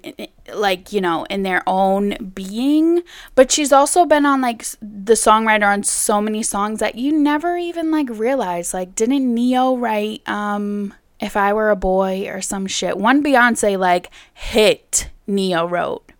like, 0.53 0.91
you 0.91 0.99
know, 0.99 1.25
in 1.25 1.43
their 1.43 1.61
own 1.67 2.31
being, 2.33 3.03
but 3.35 3.51
she's 3.51 3.71
also 3.71 4.05
been 4.05 4.25
on 4.25 4.41
like 4.41 4.65
the 4.81 5.13
songwriter 5.13 5.71
on 5.71 5.83
so 5.83 6.19
many 6.19 6.41
songs 6.41 6.79
that 6.79 6.95
you 6.95 7.11
never 7.11 7.55
even 7.55 7.91
like 7.91 8.09
realize. 8.09 8.73
Like, 8.73 8.95
didn't 8.95 9.33
Ne-Yo 9.33 9.77
write 9.77 10.27
um 10.27 10.93
If 11.19 11.37
I 11.37 11.53
Were 11.53 11.69
a 11.69 11.75
Boy 11.75 12.27
or 12.27 12.41
some 12.41 12.65
shit? 12.65 12.97
One 12.97 13.23
Beyonce 13.23 13.77
like 13.77 14.09
hit 14.33 15.09
Ne-Yo 15.27 15.67
wrote. 15.67 16.10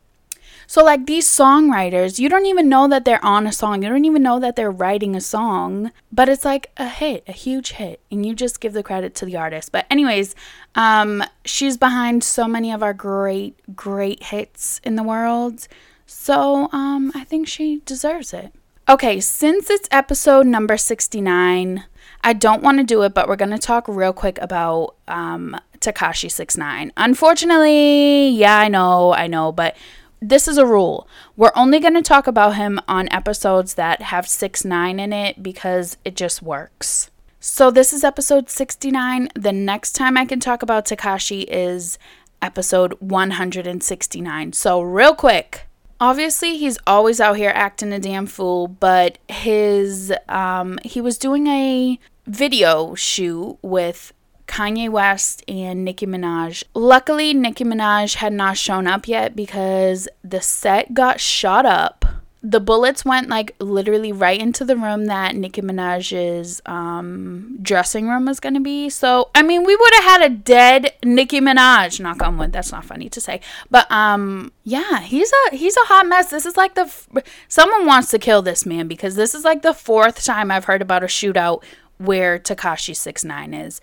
So, 0.71 0.86
like 0.86 1.05
these 1.05 1.27
songwriters, 1.27 2.17
you 2.17 2.29
don't 2.29 2.45
even 2.45 2.69
know 2.69 2.88
that 2.88 3.03
they're 3.03 3.25
on 3.25 3.45
a 3.45 3.51
song. 3.51 3.84
You 3.84 3.89
don't 3.89 4.05
even 4.05 4.23
know 4.23 4.39
that 4.39 4.55
they're 4.55 4.71
writing 4.71 5.17
a 5.17 5.19
song, 5.19 5.91
but 6.13 6.29
it's 6.29 6.45
like 6.45 6.71
a 6.77 6.88
hit, 6.88 7.25
a 7.27 7.34
huge 7.34 7.73
hit, 7.73 7.99
and 8.10 8.25
you 8.25 8.34
just 8.34 8.62
give 8.62 8.71
the 8.71 8.81
credit 8.81 9.13
to 9.15 9.25
the 9.25 9.36
artist. 9.36 9.73
But, 9.73 9.86
anyways, 9.91 10.34
um, 10.73 11.25
she's 11.43 11.75
behind 11.75 12.23
so 12.23 12.47
many 12.47 12.71
of 12.71 12.81
our 12.81 12.93
great, 12.93 13.60
great 13.75 14.23
hits 14.23 14.79
in 14.86 14.95
the 14.95 15.03
world. 15.03 15.67
So, 16.05 16.69
um, 16.71 17.12
I 17.13 17.25
think 17.25 17.49
she 17.49 17.81
deserves 17.84 18.34
it. 18.34 18.53
Okay, 18.88 19.19
since 19.19 19.69
it's 19.69 19.89
episode 19.91 20.47
number 20.47 20.77
69, 20.77 21.84
I 22.23 22.31
don't 22.31 22.63
want 22.63 22.77
to 22.77 22.86
do 22.86 23.01
it, 23.01 23.13
but 23.13 23.27
we're 23.27 23.36
going 23.36 23.51
to 23.51 23.57
talk 23.57 23.89
real 23.89 24.13
quick 24.13 24.39
about 24.41 24.95
um, 25.10 25.57
Tekashi 25.79 26.31
69. 26.31 26.93
Unfortunately, 26.95 28.29
yeah, 28.29 28.57
I 28.57 28.69
know, 28.69 29.13
I 29.13 29.27
know, 29.27 29.51
but 29.51 29.75
this 30.21 30.47
is 30.47 30.57
a 30.57 30.65
rule. 30.65 31.07
We're 31.36 31.51
only 31.55 31.79
going 31.79 31.95
to 31.95 32.01
talk 32.01 32.27
about 32.27 32.55
him 32.55 32.79
on 32.88 33.12
episodes 33.12 33.73
that 33.73 34.03
have 34.03 34.27
6 34.27 34.63
9 34.63 34.99
in 34.99 35.12
it 35.12 35.41
because 35.41 35.97
it 36.05 36.15
just 36.15 36.41
works. 36.41 37.10
So 37.39 37.71
this 37.71 37.91
is 37.91 38.03
episode 38.03 38.49
69. 38.49 39.29
The 39.34 39.51
next 39.51 39.93
time 39.93 40.15
I 40.15 40.25
can 40.25 40.39
talk 40.39 40.62
about 40.62 40.86
Tekashi 40.86 41.45
is 41.47 41.97
episode 42.39 42.93
169. 42.99 44.53
So, 44.53 44.81
real 44.81 45.15
quick. 45.15 45.67
Obviously, 45.99 46.57
he's 46.57 46.79
always 46.88 47.21
out 47.21 47.38
here 47.38 47.51
acting 47.53 47.93
a 47.93 47.99
damn 47.99 48.25
fool, 48.25 48.67
but 48.67 49.17
his 49.27 50.13
um 50.29 50.79
he 50.84 51.01
was 51.01 51.17
doing 51.17 51.47
a 51.47 51.99
video 52.27 52.95
shoot 52.95 53.57
with 53.62 54.13
Kanye 54.51 54.89
West 54.89 55.43
and 55.47 55.85
Nicki 55.85 56.05
Minaj. 56.05 56.63
Luckily, 56.73 57.33
Nicki 57.33 57.63
Minaj 57.63 58.15
had 58.15 58.33
not 58.33 58.57
shown 58.57 58.85
up 58.85 59.07
yet 59.07 59.33
because 59.33 60.09
the 60.25 60.41
set 60.41 60.93
got 60.93 61.21
shot 61.21 61.65
up. 61.65 62.03
The 62.43 62.59
bullets 62.59 63.05
went 63.05 63.29
like 63.29 63.55
literally 63.59 64.11
right 64.11 64.39
into 64.39 64.65
the 64.65 64.75
room 64.75 65.05
that 65.05 65.35
Nicki 65.35 65.61
Minaj's 65.61 66.59
um, 66.65 67.59
dressing 67.61 68.09
room 68.09 68.25
was 68.25 68.39
to 68.41 68.59
be. 68.59 68.89
So, 68.89 69.29
I 69.33 69.41
mean, 69.41 69.63
we 69.63 69.75
would 69.75 69.93
have 69.93 70.03
had 70.03 70.21
a 70.23 70.35
dead 70.35 70.93
Nicki 71.05 71.39
Minaj. 71.39 72.01
Knock 72.01 72.21
on 72.21 72.37
wood. 72.37 72.51
That's 72.51 72.71
not 72.71 72.83
funny 72.83 73.09
to 73.09 73.21
say. 73.21 73.39
But 73.69 73.89
um 73.91 74.51
yeah, 74.63 74.99
he's 75.01 75.31
a 75.31 75.55
he's 75.55 75.77
a 75.77 75.85
hot 75.85 76.07
mess. 76.07 76.29
This 76.29 76.45
is 76.45 76.57
like 76.57 76.73
the 76.73 76.81
f- 76.81 77.07
someone 77.47 77.85
wants 77.85 78.09
to 78.09 78.19
kill 78.19 78.41
this 78.41 78.65
man 78.65 78.87
because 78.87 79.15
this 79.15 79.33
is 79.35 79.45
like 79.45 79.61
the 79.61 79.73
fourth 79.73 80.23
time 80.25 80.49
I've 80.51 80.65
heard 80.65 80.81
about 80.81 81.03
a 81.03 81.07
shootout 81.07 81.63
where 82.01 82.39
Tekashi 82.39 82.95
Six 82.95 83.23
Nine 83.23 83.53
is. 83.53 83.81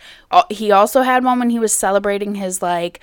He 0.50 0.70
also 0.70 1.02
had 1.02 1.24
one 1.24 1.38
when 1.38 1.50
he 1.50 1.58
was 1.58 1.72
celebrating 1.72 2.34
his 2.36 2.62
like 2.62 3.00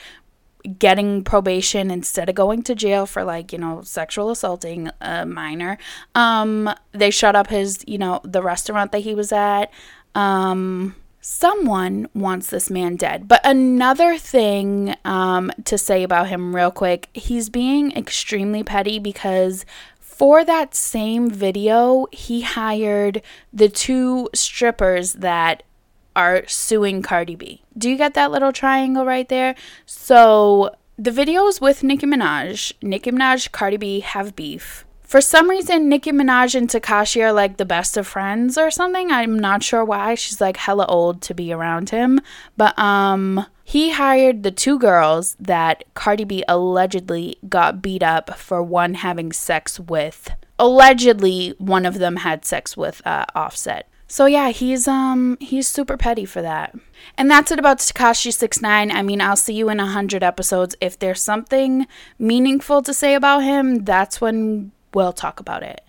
getting 0.80 1.24
probation 1.24 1.92
instead 1.92 2.28
of 2.28 2.36
going 2.36 2.64
to 2.64 2.74
jail 2.74 3.06
for 3.06 3.24
like 3.24 3.54
you 3.54 3.60
know 3.60 3.82
sexual 3.84 4.32
assaulting 4.32 4.90
a 5.02 5.26
minor. 5.26 5.78
Um, 6.16 6.70
they 6.92 7.12
shut 7.12 7.36
up 7.36 7.48
his 7.48 7.84
you 7.88 7.98
know 7.98 8.22
the 8.24 8.42
restaurant 8.42 8.92
that 8.92 9.00
he 9.00 9.16
was 9.16 9.32
at. 9.32 9.72
Um, 10.14 10.96
someone 11.28 12.08
wants 12.14 12.52
this 12.52 12.70
man 12.70 12.96
dead. 12.96 13.28
But 13.28 13.42
another 13.44 14.16
thing 14.16 14.96
um, 15.04 15.52
to 15.66 15.76
say 15.76 16.04
about 16.04 16.28
him, 16.28 16.56
real 16.56 16.70
quick, 16.70 17.10
he's 17.14 17.50
being 17.50 17.92
extremely 17.98 18.62
petty 18.62 19.00
because 19.00 19.66
for 20.18 20.46
that 20.46 20.74
same 20.74 21.30
video, 21.30 22.08
he 22.14 22.40
hired 22.42 23.22
the 23.52 23.68
two 23.68 24.30
strippers 24.34 25.14
that 25.14 25.64
are 26.16 26.48
suing 26.48 27.02
Cardi 27.02 27.36
B. 27.36 27.64
Do 27.78 27.90
you 27.90 27.98
get 27.98 28.14
that 28.14 28.32
little 28.32 28.54
triangle 28.54 29.06
right 29.06 29.28
there? 29.28 29.56
So 29.86 30.74
the 30.98 31.12
videos 31.12 31.60
with 31.60 31.84
Nicki 31.84 32.06
Minaj, 32.06 32.72
Nicki 32.82 33.12
Minaj, 33.12 33.52
Cardi 33.52 33.76
B 33.76 34.00
have 34.00 34.38
beef. 34.38 34.85
For 35.16 35.22
some 35.22 35.50
reason, 35.50 35.88
Nicki 35.88 36.12
Minaj 36.12 36.56
and 36.56 36.70
Tekashi 36.70 37.24
are 37.24 37.32
like 37.32 37.56
the 37.56 37.64
best 37.64 37.96
of 37.96 38.06
friends 38.06 38.58
or 38.58 38.70
something. 38.70 39.14
I'm 39.14 39.40
not 39.40 39.64
sure 39.64 39.86
why. 39.86 40.16
She's 40.16 40.42
like 40.42 40.58
hella 40.58 40.86
old 40.88 41.22
to 41.22 41.34
be 41.34 41.54
around 41.54 41.90
him. 41.92 42.20
But 42.58 42.78
um 42.78 43.46
he 43.64 43.92
hired 43.92 44.44
the 44.44 44.52
two 44.52 44.78
girls 44.78 45.38
that 45.40 45.86
Cardi 45.94 46.26
B 46.26 46.44
allegedly 46.50 47.38
got 47.48 47.82
beat 47.82 48.04
up 48.04 48.38
for 48.38 48.62
one 48.62 48.96
having 48.96 49.32
sex 49.32 49.80
with. 49.80 50.32
Allegedly, 50.60 51.56
one 51.60 51.86
of 51.86 52.00
them 52.00 52.18
had 52.18 52.44
sex 52.44 52.76
with 52.76 53.02
uh, 53.08 53.24
Offset. 53.34 53.88
So 54.08 54.26
yeah, 54.26 54.50
he's 54.50 54.86
um 54.86 55.38
he's 55.40 55.66
super 55.66 55.96
petty 55.96 56.26
for 56.26 56.42
that. 56.42 56.76
And 57.18 57.32
that's 57.32 57.52
it 57.52 57.60
about 57.60 57.78
Tekashi 57.78 58.34
Six 58.34 58.62
Nine. 58.62 58.92
I 58.92 59.02
mean, 59.02 59.22
I'll 59.22 59.38
see 59.38 59.54
you 59.54 59.70
in 59.70 59.80
a 59.80 59.88
hundred 59.88 60.24
episodes. 60.24 60.76
If 60.82 61.00
there's 61.00 61.22
something 61.22 61.88
meaningful 62.20 62.82
to 62.82 62.94
say 62.94 63.16
about 63.16 63.44
him, 63.44 63.86
that's 63.86 64.20
when 64.20 64.74
we'll 64.96 65.14
talk 65.14 65.40
about 65.40 65.62
it. 65.62 65.82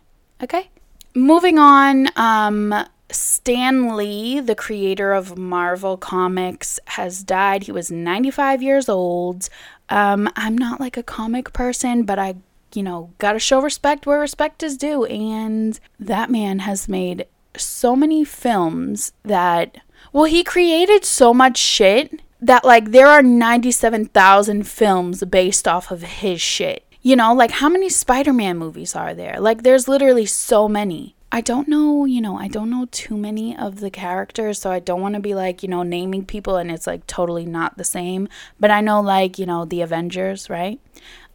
Okay? 0.43 0.69
Moving 1.15 1.59
on, 1.59 2.09
um 2.17 2.87
Stan 3.11 3.97
Lee, 3.97 4.41
the 4.41 4.55
creator 4.55 5.13
of 5.13 5.39
Marvel 5.39 5.97
Comics, 5.97 6.81
has 6.87 7.23
died. 7.23 7.65
He 7.65 7.73
was 7.73 7.91
95 7.91 8.63
years 8.63 8.89
old. 8.89 9.49
Um, 9.89 10.29
I'm 10.35 10.59
not 10.59 10.81
like 10.81 10.97
a 10.97 11.03
comic 11.03 11.53
person, 11.53 12.03
but 12.03 12.19
I, 12.19 12.35
you 12.75 12.83
know, 12.83 13.13
gotta 13.19 13.39
show 13.39 13.61
respect 13.61 14.07
where 14.07 14.19
respect 14.19 14.63
is 14.63 14.77
due. 14.77 15.05
And 15.05 15.79
that 16.01 16.31
man 16.31 16.61
has 16.61 16.89
made 16.89 17.27
so 17.57 17.95
many 17.95 18.25
films 18.25 19.13
that, 19.23 19.79
well, 20.13 20.25
he 20.25 20.43
created 20.43 21.05
so 21.05 21.33
much 21.33 21.59
shit 21.59 22.23
that, 22.41 22.65
like, 22.65 22.91
there 22.91 23.07
are 23.07 23.23
97,000 23.23 24.67
films 24.67 25.25
based 25.25 25.69
off 25.69 25.91
of 25.91 26.03
his 26.03 26.41
shit. 26.41 26.86
You 27.07 27.15
know, 27.15 27.33
like, 27.33 27.53
how 27.53 27.69
many 27.69 27.89
Spider 27.89 28.33
Man 28.33 28.59
movies 28.59 28.97
are 28.97 29.15
there? 29.15 29.37
Like, 29.39 29.63
there's 29.63 29.87
literally 29.87 30.27
so 30.27 30.69
many. 30.69 31.15
I 31.31 31.41
don't 31.41 31.69
know, 31.69 32.05
you 32.05 32.21
know, 32.21 32.37
I 32.37 32.49
don't 32.49 32.69
know 32.69 32.89
too 32.91 33.17
many 33.17 33.57
of 33.57 33.79
the 33.79 33.91
characters, 33.91 34.59
so 34.59 34.73
I 34.73 34.81
don't 34.81 35.01
want 35.01 35.15
to 35.15 35.21
be 35.21 35.33
like, 35.33 35.63
you 35.63 35.69
know, 35.69 35.85
naming 35.85 36.25
people 36.25 36.57
and 36.57 36.69
it's 36.69 36.85
like 36.85 37.07
totally 37.07 37.47
not 37.47 37.79
the 37.79 37.85
same. 37.85 38.29
But 38.59 38.73
I 38.73 38.81
know, 38.81 39.01
like, 39.01 39.39
you 39.39 39.47
know, 39.47 39.65
the 39.65 39.83
Avengers, 39.83 40.51
right? 40.51 40.81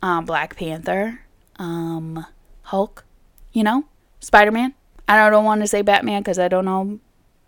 Um, 0.01 0.25
Black 0.25 0.57
Panther, 0.57 1.21
um, 1.55 2.25
Hulk, 2.63 3.05
you 3.53 3.63
know, 3.63 3.85
Spider 4.19 4.51
Man. 4.51 4.73
I 5.07 5.29
don't, 5.29 5.45
want 5.45 5.61
to 5.61 5.67
say 5.67 5.83
Batman 5.83 6.21
because 6.21 6.37
I 6.37 6.49
don't 6.49 6.65
know. 6.65 6.99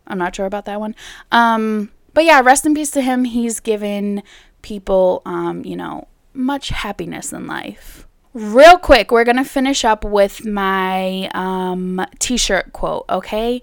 I'm 0.08 0.18
not 0.18 0.34
sure 0.34 0.46
about 0.46 0.64
that 0.64 0.80
one. 0.80 0.96
Um, 1.34 1.92
but 2.14 2.24
yeah, 2.24 2.40
rest 2.40 2.66
in 2.66 2.74
peace 2.74 2.92
to 2.92 3.02
him. 3.02 3.26
He's 3.26 3.60
given 3.60 4.24
people, 4.62 5.24
um, 5.26 5.66
you 5.66 5.76
know, 5.76 6.08
much 6.34 6.70
happiness 6.70 7.34
in 7.34 7.48
life. 7.48 8.08
Real 8.34 8.80
quick, 8.80 9.12
we're 9.12 9.26
going 9.26 9.38
to 9.38 9.44
finish 9.44 9.86
up 9.86 10.04
with 10.04 10.44
my 10.44 11.30
um, 11.36 12.04
t 12.18 12.36
shirt 12.36 12.74
quote, 12.74 13.06
okay? 13.08 13.62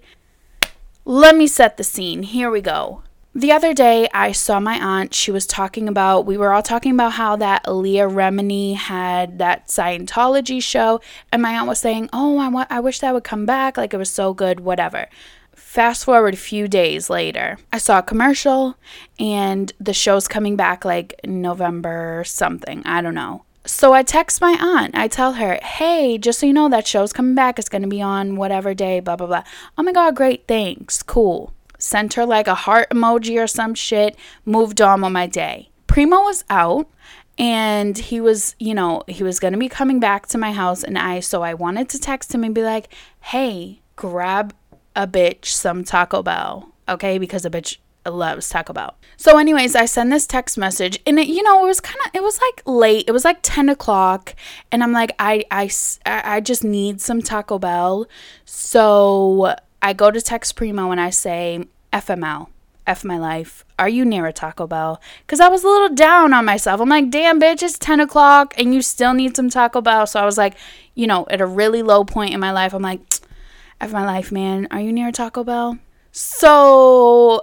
Let 1.04 1.35
me 1.35 1.48
set 1.48 1.76
the 1.76 1.83
scene. 1.83 2.22
Here 2.22 2.48
we 2.52 2.61
go. 2.61 3.02
The 3.35 3.50
other 3.50 3.74
day, 3.74 4.09
I 4.14 4.30
saw 4.30 4.61
my 4.61 4.74
aunt. 4.74 5.12
She 5.12 5.33
was 5.33 5.44
talking 5.44 5.88
about, 5.88 6.24
we 6.24 6.37
were 6.37 6.52
all 6.52 6.62
talking 6.62 6.92
about 6.92 7.12
how 7.12 7.35
that 7.37 7.66
Leah 7.66 8.09
Remini 8.09 8.76
had 8.76 9.38
that 9.38 9.66
Scientology 9.66 10.62
show. 10.62 11.00
And 11.33 11.42
my 11.42 11.54
aunt 11.54 11.66
was 11.66 11.80
saying, 11.80 12.09
Oh, 12.12 12.38
I, 12.38 12.66
I 12.70 12.78
wish 12.78 13.00
that 13.00 13.12
would 13.12 13.24
come 13.24 13.46
back. 13.46 13.76
Like 13.76 13.92
it 13.92 13.96
was 13.98 14.11
so 14.11 14.33
good, 14.33 14.61
whatever. 14.61 15.09
Fast 15.52 16.04
forward 16.04 16.35
a 16.35 16.37
few 16.37 16.68
days 16.68 17.11
later, 17.11 17.59
I 17.72 17.78
saw 17.78 17.98
a 17.98 18.04
commercial 18.04 18.76
and 19.18 19.72
the 19.80 19.94
show's 19.94 20.28
coming 20.28 20.54
back 20.54 20.85
like 20.85 21.14
November 21.24 22.22
something. 22.24 22.83
I 22.85 23.02
don't 23.02 23.14
know. 23.14 23.44
So 23.70 23.92
I 23.92 24.02
text 24.02 24.40
my 24.40 24.59
aunt. 24.61 24.96
I 24.96 25.06
tell 25.06 25.35
her, 25.35 25.59
hey, 25.62 26.18
just 26.18 26.40
so 26.40 26.46
you 26.46 26.52
know, 26.52 26.68
that 26.68 26.88
show's 26.88 27.12
coming 27.12 27.37
back. 27.37 27.59
It's 27.59 27.68
going 27.68 27.83
to 27.83 27.88
be 27.88 28.02
on 28.02 28.35
whatever 28.35 28.74
day, 28.74 28.98
blah, 28.98 29.16
blah, 29.16 29.28
blah. 29.28 29.44
Oh 29.78 29.83
my 29.83 29.92
God, 29.92 30.16
great. 30.16 30.46
Thanks. 30.48 31.02
Cool. 31.04 31.54
Sent 31.78 32.14
her 32.14 32.26
like 32.26 32.48
a 32.48 32.54
heart 32.54 32.90
emoji 32.90 33.42
or 33.42 33.46
some 33.46 33.74
shit. 33.74 34.16
Moved 34.44 34.83
on 34.83 35.00
with 35.00 35.12
my 35.12 35.26
day. 35.26 35.70
Primo 35.87 36.16
was 36.16 36.44
out 36.50 36.90
and 37.38 37.96
he 37.96 38.20
was, 38.20 38.56
you 38.59 38.74
know, 38.74 39.02
he 39.06 39.22
was 39.22 39.38
going 39.38 39.52
to 39.52 39.59
be 39.59 39.68
coming 39.68 40.00
back 40.00 40.26
to 40.26 40.37
my 40.37 40.52
house. 40.52 40.83
And 40.83 40.98
I, 40.98 41.20
so 41.20 41.42
I 41.42 41.54
wanted 41.54 41.88
to 41.90 41.98
text 41.98 42.35
him 42.35 42.42
and 42.42 42.54
be 42.54 42.64
like, 42.64 42.92
hey, 43.20 43.80
grab 43.94 44.52
a 44.96 45.06
bitch 45.06 45.46
some 45.46 45.85
Taco 45.85 46.22
Bell. 46.22 46.72
Okay. 46.88 47.18
Because 47.18 47.46
a 47.46 47.50
bitch 47.50 47.78
loves 48.06 48.48
Taco 48.48 48.72
Bell. 48.72 48.94
So, 49.16 49.38
anyways, 49.38 49.76
I 49.76 49.84
send 49.84 50.12
this 50.12 50.26
text 50.26 50.56
message, 50.56 50.98
and 51.06 51.18
it, 51.18 51.28
you 51.28 51.42
know, 51.42 51.62
it 51.64 51.66
was 51.66 51.80
kind 51.80 51.98
of, 52.06 52.10
it 52.14 52.22
was 52.22 52.40
like 52.40 52.62
late. 52.66 53.04
It 53.06 53.12
was 53.12 53.24
like 53.24 53.40
ten 53.42 53.68
o'clock, 53.68 54.34
and 54.72 54.82
I'm 54.82 54.92
like, 54.92 55.14
I, 55.18 55.44
I, 55.50 55.70
I 56.06 56.40
just 56.40 56.64
need 56.64 57.00
some 57.00 57.20
Taco 57.22 57.58
Bell. 57.58 58.06
So 58.44 59.54
I 59.82 59.92
go 59.92 60.10
to 60.10 60.20
text 60.20 60.56
Primo 60.56 60.90
and 60.90 61.00
I 61.00 61.10
say, 61.10 61.64
FML, 61.92 62.48
F 62.86 63.04
my 63.04 63.18
life. 63.18 63.64
Are 63.78 63.88
you 63.88 64.04
near 64.04 64.26
a 64.26 64.32
Taco 64.32 64.66
Bell? 64.66 65.00
Because 65.26 65.40
I 65.40 65.48
was 65.48 65.64
a 65.64 65.68
little 65.68 65.94
down 65.94 66.32
on 66.32 66.44
myself. 66.44 66.80
I'm 66.80 66.88
like, 66.88 67.10
damn, 67.10 67.40
bitch, 67.40 67.62
it's 67.62 67.78
10 67.78 68.00
o'clock 68.00 68.54
and 68.58 68.74
you 68.74 68.82
still 68.82 69.14
need 69.14 69.36
some 69.36 69.48
Taco 69.48 69.80
Bell. 69.80 70.06
So 70.06 70.20
I 70.20 70.24
was 70.24 70.36
like, 70.36 70.56
you 70.94 71.06
know, 71.06 71.26
at 71.30 71.40
a 71.40 71.46
really 71.46 71.82
low 71.82 72.04
point 72.04 72.34
in 72.34 72.40
my 72.40 72.52
life, 72.52 72.74
I'm 72.74 72.82
like, 72.82 73.00
F 73.80 73.92
my 73.92 74.04
life, 74.04 74.30
man. 74.30 74.68
Are 74.70 74.80
you 74.80 74.92
near 74.92 75.08
a 75.08 75.12
Taco 75.12 75.44
Bell? 75.44 75.78
So 76.12 77.40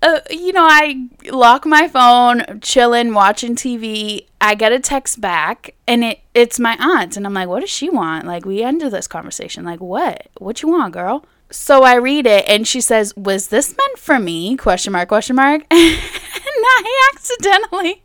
uh, 0.00 0.20
you 0.30 0.52
know, 0.52 0.66
I 0.68 1.08
lock 1.26 1.66
my 1.66 1.88
phone, 1.88 2.60
chilling, 2.60 3.14
watching 3.14 3.56
TV. 3.56 4.26
I 4.40 4.54
get 4.54 4.70
a 4.72 4.78
text 4.78 5.20
back, 5.20 5.74
and 5.86 6.04
it 6.04 6.20
it's 6.34 6.60
my 6.60 6.76
aunt, 6.78 7.16
and 7.16 7.26
I'm 7.26 7.34
like, 7.34 7.48
"What 7.48 7.60
does 7.60 7.70
she 7.70 7.90
want?" 7.90 8.26
Like, 8.26 8.44
we 8.44 8.62
ended 8.62 8.92
this 8.92 9.08
conversation. 9.08 9.64
Like, 9.64 9.80
what? 9.80 10.28
What 10.38 10.62
you 10.62 10.68
want, 10.68 10.92
girl? 10.94 11.24
So 11.50 11.82
I 11.82 11.94
read 11.96 12.26
it, 12.26 12.44
and 12.46 12.66
she 12.66 12.80
says, 12.80 13.16
"Was 13.16 13.48
this 13.48 13.76
meant 13.76 13.98
for 13.98 14.18
me?" 14.20 14.56
Question 14.56 14.92
mark? 14.92 15.08
Question 15.08 15.36
mark? 15.36 15.62
and 15.70 15.98
I 16.00 17.10
accidentally, 17.14 18.02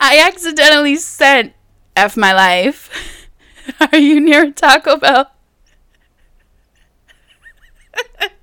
I 0.00 0.18
accidentally 0.26 0.96
sent 0.96 1.54
"f 1.96 2.16
my 2.16 2.32
life." 2.32 3.28
Are 3.92 3.98
you 3.98 4.20
near 4.20 4.50
Taco 4.52 4.96
Bell? 4.96 5.30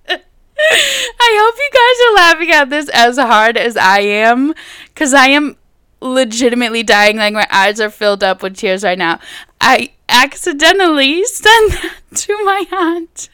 I 0.58 1.38
hope 1.42 1.56
you 1.58 1.70
guys 1.74 2.00
are 2.08 2.16
laughing 2.16 2.52
at 2.52 2.70
this 2.70 2.90
as 2.90 3.18
hard 3.18 3.58
as 3.58 3.76
I 3.76 4.00
am 4.00 4.54
because 4.88 5.14
I 5.14 5.28
am 5.28 5.58
legitimately 6.02 6.84
dying. 6.84 7.18
Like, 7.18 7.34
my 7.34 7.48
eyes 7.52 7.80
are 7.82 7.90
filled 7.90 8.24
up 8.24 8.42
with 8.42 8.58
tears 8.58 8.84
right 8.84 8.98
now. 8.98 9.20
I 9.60 9.92
accidentally 10.08 11.24
sent 11.26 11.72
that 11.82 12.00
to 12.16 12.44
my 12.46 12.66
aunt. 12.72 13.30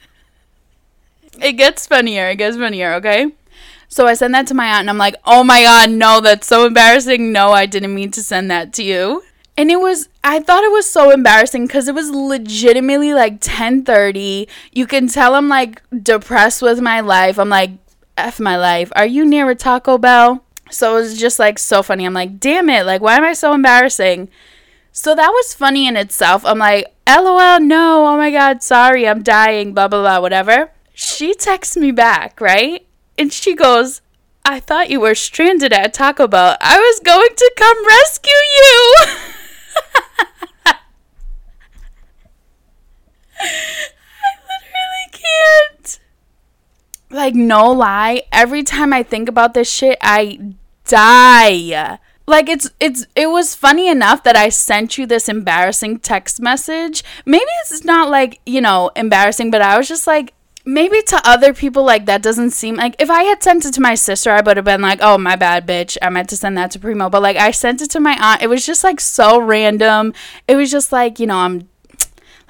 It 1.41 1.53
gets 1.53 1.87
funnier. 1.87 2.29
It 2.29 2.37
gets 2.37 2.57
funnier, 2.57 2.93
okay? 2.95 3.31
So 3.87 4.07
I 4.07 4.13
send 4.13 4.33
that 4.35 4.47
to 4.47 4.53
my 4.53 4.67
aunt 4.67 4.81
and 4.81 4.89
I'm 4.89 4.97
like, 4.97 5.15
oh 5.25 5.43
my 5.43 5.63
god, 5.63 5.89
no, 5.91 6.21
that's 6.21 6.47
so 6.47 6.65
embarrassing. 6.65 7.31
No, 7.31 7.51
I 7.51 7.65
didn't 7.65 7.93
mean 7.93 8.11
to 8.11 8.23
send 8.23 8.49
that 8.49 8.73
to 8.73 8.83
you. 8.83 9.23
And 9.57 9.69
it 9.69 9.79
was 9.79 10.09
I 10.23 10.39
thought 10.39 10.63
it 10.63 10.71
was 10.71 10.89
so 10.89 11.11
embarrassing 11.11 11.67
cuz 11.67 11.87
it 11.87 11.95
was 11.95 12.09
legitimately 12.09 13.13
like 13.13 13.39
10:30. 13.41 14.47
You 14.71 14.87
can 14.87 15.07
tell 15.07 15.35
I'm 15.35 15.49
like 15.49 15.81
depressed 15.91 16.61
with 16.61 16.79
my 16.81 16.99
life. 17.01 17.37
I'm 17.37 17.49
like 17.49 17.71
F 18.17 18.39
my 18.39 18.57
life. 18.57 18.91
Are 18.95 19.05
you 19.05 19.25
near 19.25 19.49
a 19.49 19.55
Taco 19.55 19.97
Bell? 19.97 20.43
So 20.69 20.97
it 20.97 21.01
was 21.01 21.19
just 21.19 21.37
like 21.37 21.59
so 21.59 21.83
funny. 21.83 22.05
I'm 22.05 22.13
like, 22.13 22.39
"Damn 22.39 22.69
it. 22.69 22.85
Like 22.85 23.01
why 23.01 23.17
am 23.17 23.23
I 23.23 23.33
so 23.33 23.53
embarrassing?" 23.53 24.29
So 24.93 25.15
that 25.15 25.29
was 25.29 25.53
funny 25.53 25.87
in 25.87 25.95
itself. 25.97 26.45
I'm 26.45 26.59
like, 26.59 26.85
"LOL, 27.07 27.59
no. 27.59 28.07
Oh 28.07 28.17
my 28.17 28.31
god, 28.31 28.63
sorry. 28.63 29.07
I'm 29.07 29.23
dying, 29.23 29.73
blah 29.73 29.87
blah 29.87 30.01
blah, 30.01 30.19
whatever." 30.21 30.71
She 30.93 31.33
texts 31.33 31.77
me 31.77 31.91
back, 31.91 32.39
right? 32.39 32.85
And 33.17 33.31
she 33.31 33.55
goes, 33.55 34.01
I 34.43 34.59
thought 34.59 34.89
you 34.89 34.99
were 34.99 35.15
stranded 35.15 35.71
at 35.71 35.93
Taco 35.93 36.27
Bell. 36.27 36.57
I 36.59 36.79
was 36.79 36.99
going 36.99 37.29
to 37.35 37.51
come 37.57 37.87
rescue 37.87 38.31
you. 38.31 38.95
I 43.41 44.31
literally 44.47 45.11
can't. 45.11 45.99
Like, 47.09 47.35
no 47.35 47.71
lie, 47.71 48.23
every 48.31 48.63
time 48.63 48.93
I 48.93 49.03
think 49.03 49.27
about 49.27 49.53
this 49.53 49.69
shit, 49.69 49.97
I 50.01 50.53
die. 50.85 51.99
Like 52.27 52.47
it's 52.47 52.69
it's 52.79 53.05
it 53.15 53.27
was 53.27 53.55
funny 53.55 53.89
enough 53.89 54.23
that 54.23 54.37
I 54.37 54.47
sent 54.49 54.97
you 54.97 55.05
this 55.05 55.27
embarrassing 55.27 55.99
text 55.99 56.39
message. 56.39 57.03
Maybe 57.25 57.43
it's 57.63 57.83
not 57.83 58.09
like, 58.09 58.39
you 58.45 58.61
know, 58.61 58.89
embarrassing, 58.95 59.51
but 59.51 59.61
I 59.61 59.77
was 59.77 59.87
just 59.87 60.07
like 60.07 60.33
maybe 60.63 61.01
to 61.01 61.19
other 61.25 61.53
people 61.53 61.83
like 61.83 62.05
that 62.05 62.21
doesn't 62.21 62.51
seem 62.51 62.75
like 62.75 62.95
if 62.99 63.09
I 63.09 63.23
had 63.23 63.41
sent 63.43 63.65
it 63.65 63.73
to 63.73 63.81
my 63.81 63.95
sister, 63.95 64.31
I 64.31 64.41
would 64.41 64.55
have 64.55 64.65
been 64.65 64.81
like, 64.81 64.99
"Oh, 65.01 65.17
my 65.17 65.35
bad, 65.35 65.67
bitch. 65.67 65.97
I 66.01 66.09
meant 66.09 66.29
to 66.29 66.37
send 66.37 66.57
that 66.57 66.71
to 66.71 66.79
Primo." 66.79 67.09
But 67.09 67.21
like 67.21 67.37
I 67.37 67.51
sent 67.51 67.81
it 67.81 67.89
to 67.91 67.99
my 67.99 68.15
aunt. 68.19 68.41
It 68.41 68.47
was 68.47 68.65
just 68.65 68.83
like 68.83 68.99
so 68.99 69.39
random. 69.39 70.13
It 70.47 70.55
was 70.55 70.71
just 70.71 70.91
like, 70.91 71.19
you 71.19 71.27
know, 71.27 71.37
I'm 71.37 71.67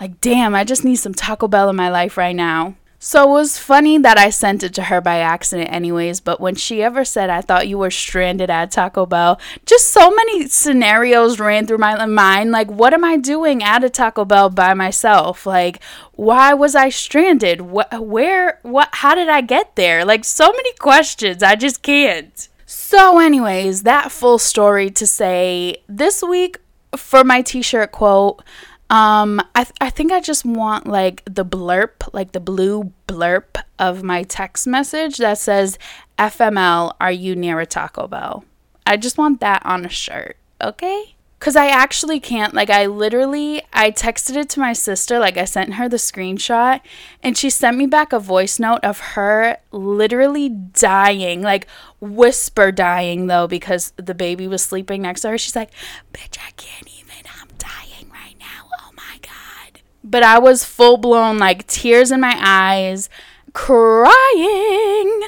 like, 0.01 0.19
"Damn, 0.19 0.53
I 0.55 0.65
just 0.65 0.83
need 0.83 0.97
some 0.97 1.13
Taco 1.13 1.47
Bell 1.47 1.69
in 1.69 1.75
my 1.77 1.89
life 1.89 2.17
right 2.17 2.35
now." 2.35 2.75
So 3.03 3.23
it 3.23 3.31
was 3.31 3.57
funny 3.57 3.97
that 3.97 4.19
I 4.19 4.29
sent 4.29 4.61
it 4.61 4.75
to 4.75 4.83
her 4.83 5.01
by 5.01 5.17
accident, 5.17 5.73
anyways. 5.73 6.19
But 6.19 6.39
when 6.39 6.53
she 6.53 6.83
ever 6.83 7.03
said, 7.03 7.31
I 7.31 7.41
thought 7.41 7.67
you 7.67 7.79
were 7.79 7.89
stranded 7.89 8.51
at 8.51 8.69
Taco 8.69 9.07
Bell, 9.07 9.41
just 9.65 9.87
so 9.89 10.11
many 10.11 10.47
scenarios 10.47 11.39
ran 11.39 11.65
through 11.65 11.79
my 11.79 12.05
mind. 12.05 12.51
Like, 12.51 12.69
what 12.69 12.93
am 12.93 13.03
I 13.03 13.17
doing 13.17 13.63
at 13.63 13.83
a 13.83 13.89
Taco 13.89 14.23
Bell 14.23 14.51
by 14.51 14.75
myself? 14.75 15.47
Like, 15.47 15.81
why 16.11 16.53
was 16.53 16.75
I 16.75 16.89
stranded? 16.89 17.61
What, 17.61 18.05
where, 18.05 18.59
what, 18.61 18.89
how 18.91 19.15
did 19.15 19.29
I 19.29 19.41
get 19.41 19.75
there? 19.75 20.05
Like, 20.05 20.23
so 20.23 20.51
many 20.51 20.73
questions. 20.73 21.41
I 21.41 21.55
just 21.55 21.81
can't. 21.81 22.47
So, 22.67 23.17
anyways, 23.17 23.81
that 23.81 24.11
full 24.11 24.37
story 24.37 24.91
to 24.91 25.07
say 25.07 25.81
this 25.89 26.21
week 26.21 26.59
for 26.95 27.23
my 27.23 27.41
t 27.41 27.63
shirt 27.63 27.91
quote, 27.91 28.43
Um, 28.91 29.41
I, 29.55 29.63
th- 29.63 29.75
I 29.79 29.89
think 29.89 30.11
I 30.11 30.19
just 30.19 30.43
want 30.43 30.85
like 30.85 31.23
the 31.23 31.45
blurb, 31.45 31.91
like 32.11 32.33
the 32.33 32.41
blue 32.41 32.91
blurb 33.07 33.45
of 33.79 34.03
my 34.03 34.23
text 34.23 34.67
message 34.67 35.15
that 35.17 35.37
says, 35.37 35.79
FML, 36.19 36.93
are 36.99 37.11
you 37.11 37.33
near 37.33 37.61
a 37.61 37.65
Taco 37.65 38.07
Bell? 38.07 38.43
I 38.85 38.97
just 38.97 39.17
want 39.17 39.39
that 39.39 39.65
on 39.65 39.85
a 39.85 39.89
shirt, 39.89 40.35
okay? 40.61 41.15
Cause 41.39 41.55
I 41.55 41.67
actually 41.67 42.19
can't. 42.19 42.53
Like, 42.53 42.69
I 42.69 42.85
literally, 42.85 43.63
I 43.73 43.89
texted 43.91 44.35
it 44.35 44.49
to 44.49 44.59
my 44.59 44.73
sister. 44.73 45.17
Like, 45.17 45.37
I 45.37 45.45
sent 45.45 45.75
her 45.75 45.89
the 45.89 45.97
screenshot, 45.97 46.81
and 47.23 47.35
she 47.35 47.49
sent 47.49 47.77
me 47.77 47.87
back 47.87 48.13
a 48.13 48.19
voice 48.19 48.59
note 48.59 48.81
of 48.83 48.99
her 48.99 49.57
literally 49.71 50.49
dying, 50.49 51.41
like 51.41 51.65
whisper 51.99 52.71
dying 52.71 53.25
though, 53.25 53.47
because 53.47 53.93
the 53.95 54.13
baby 54.13 54.47
was 54.47 54.61
sleeping 54.61 55.01
next 55.01 55.21
to 55.21 55.29
her. 55.29 55.37
She's 55.39 55.55
like, 55.55 55.71
"Bitch, 56.13 56.37
I 56.37 56.51
can't 56.57 56.87
even. 56.87 57.00
But 60.03 60.23
I 60.23 60.39
was 60.39 60.65
full 60.65 60.97
blown, 60.97 61.37
like 61.37 61.67
tears 61.67 62.11
in 62.11 62.19
my 62.21 62.35
eyes, 62.39 63.09
crying. 63.53 65.21